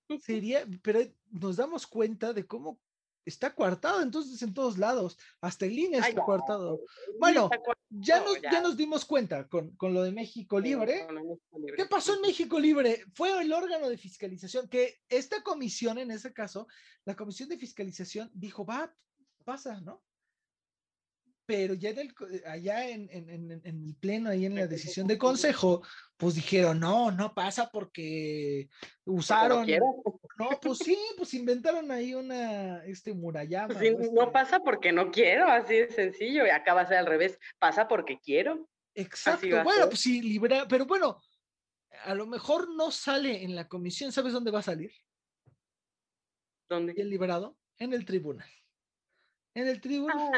[0.22, 1.02] sería, pero
[1.32, 2.80] nos damos cuenta de cómo
[3.26, 6.80] está coartado entonces en todos lados, hasta en línea está coartado.
[7.20, 7.50] Bueno,
[7.90, 8.62] ya nos, ya.
[8.62, 11.08] nos dimos cuenta con, con lo de México Libre.
[11.76, 13.04] ¿Qué pasó en México Libre?
[13.14, 16.68] Fue el órgano de fiscalización que esta comisión, en ese caso,
[17.04, 18.96] la comisión de fiscalización dijo, va,
[19.44, 20.04] pasa, ¿no?
[21.46, 22.16] Pero ya en el,
[22.48, 25.84] allá en, en, en, el pleno, ahí en la decisión de consejo,
[26.18, 28.68] pues dijeron, no, no pasa porque
[29.06, 29.68] usaron.
[29.68, 33.76] No, pues sí, pues inventaron ahí una este murallama.
[34.12, 37.88] No pasa porque no quiero, así de sencillo, y acaba de ser al revés, pasa
[37.88, 38.68] porque quiero.
[38.96, 41.22] Exacto, bueno, pues sí, libera, pero bueno,
[42.06, 44.92] a lo mejor no sale en la comisión, ¿sabes dónde va a salir?
[46.70, 46.94] ¿Dónde?
[46.94, 48.50] Bien liberado, en el tribunal
[49.56, 50.32] en el tribunal.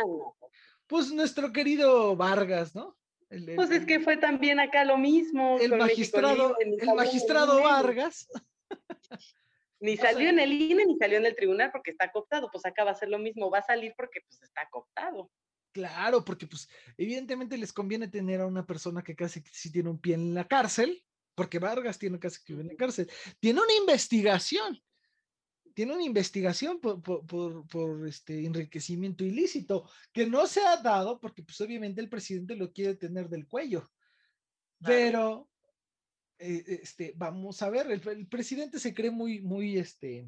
[0.87, 2.97] Pues nuestro querido Vargas, ¿no?
[3.29, 5.57] El, el, pues es que fue también acá lo mismo.
[5.59, 8.27] El magistrado, el magistrado Vargas.
[9.79, 12.83] Ni salió en el INE ni salió en el tribunal porque está cooptado, pues acá
[12.83, 15.29] va a ser lo mismo, va a salir porque pues está cooptado.
[15.71, 16.67] Claro, porque pues
[16.97, 20.47] evidentemente les conviene tener a una persona que casi sí tiene un pie en la
[20.47, 21.03] cárcel,
[21.35, 23.11] porque Vargas tiene casi que en la cárcel.
[23.39, 24.81] Tiene una investigación
[25.77, 31.43] tiene una investigación por, por, por, este enriquecimiento ilícito que no se ha dado porque
[31.43, 33.87] pues obviamente el presidente lo quiere tener del cuello.
[34.83, 35.47] Pero
[36.39, 40.27] eh, este, vamos a ver, el, presidente se cree muy, muy, este,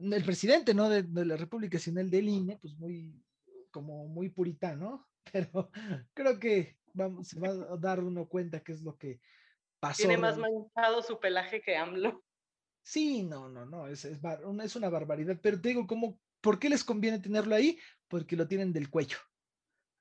[0.00, 0.90] el presidente, ¿no?
[0.90, 3.18] De, la República, sino el del INE, pues muy,
[3.70, 5.70] como muy puritano, pero
[6.12, 9.18] creo que vamos, se va a dar uno cuenta qué es lo que
[9.80, 10.02] pasó.
[10.02, 12.22] Tiene más manchado su pelaje que AMLO.
[12.86, 14.20] Sí, no, no, no, es, es,
[14.62, 17.80] es, una barbaridad, pero te digo, ¿cómo, ¿por qué les conviene tenerlo ahí?
[18.06, 19.16] Porque lo tienen del cuello,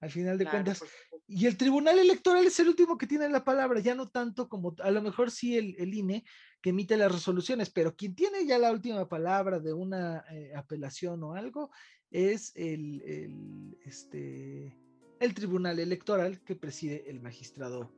[0.02, 0.84] al final de cuentas.
[1.26, 4.76] Y el Tribunal Electoral es el último que tiene la palabra, ya no tanto como,
[4.84, 6.26] a lo mejor sí el, el INE
[6.62, 11.24] que emite las resoluciones, pero quien tiene ya la última palabra de una eh, apelación
[11.24, 11.72] o algo
[12.12, 14.78] es el, el, este,
[15.20, 17.92] el Tribunal Electoral que preside el magistrado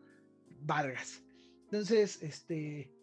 [0.62, 1.26] Vargas.
[1.66, 2.97] Entonces, este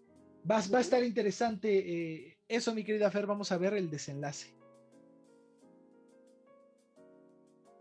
[0.51, 3.27] Va, va a estar interesante eh, eso, mi querida Fer.
[3.27, 4.55] Vamos a ver el desenlace.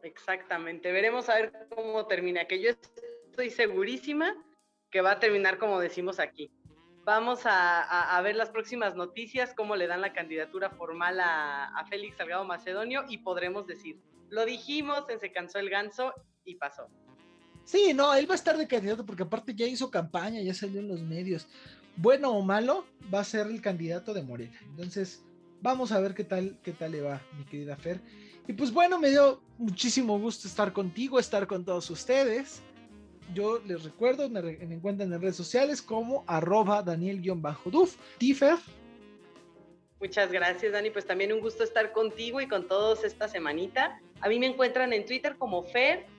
[0.02, 0.92] Exactamente.
[0.92, 2.46] Veremos a ver cómo termina.
[2.46, 4.36] Que yo estoy segurísima
[4.92, 6.52] que va a terminar como decimos aquí.
[7.06, 11.66] Vamos a, a, a ver las próximas noticias, cómo le dan la candidatura formal a,
[11.66, 14.00] a Félix Salgado Macedonio y podremos decir,
[14.30, 16.14] lo dijimos Se cansó el ganso
[16.46, 16.88] y pasó.
[17.66, 20.80] Sí, no, él va a estar de candidato porque aparte ya hizo campaña, ya salió
[20.80, 21.48] en los medios
[21.98, 24.58] bueno o malo, va a ser el candidato de Morena.
[24.66, 25.24] Entonces,
[25.62, 28.02] vamos a ver qué tal, qué tal le va, mi querida Fer.
[28.48, 32.62] Y pues bueno, me dio muchísimo gusto estar contigo, estar con todos ustedes.
[33.34, 37.96] Yo les recuerdo, me, me encuentran en redes sociales como arroba daniel-duf.
[38.18, 38.58] Tifer.
[40.02, 40.90] Muchas gracias, Dani.
[40.90, 44.02] Pues también un gusto estar contigo y con todos esta semanita.
[44.20, 46.14] A mí me encuentran en Twitter como fer-mtza.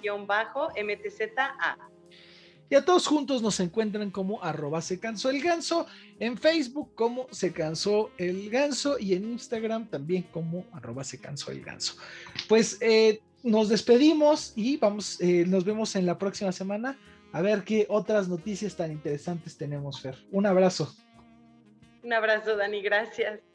[2.71, 5.87] Y a todos juntos nos encuentran como arroba se el ganso,
[6.19, 7.49] en Facebook como se
[8.19, 11.95] el ganso y en Instagram también como arroba se el ganso.
[12.49, 16.99] Pues eh, nos despedimos y vamos, eh, nos vemos en la próxima semana
[17.33, 20.17] a ver qué otras noticias tan interesantes tenemos, Fer.
[20.31, 20.95] Un abrazo.
[22.03, 23.54] Un abrazo, Dani, gracias.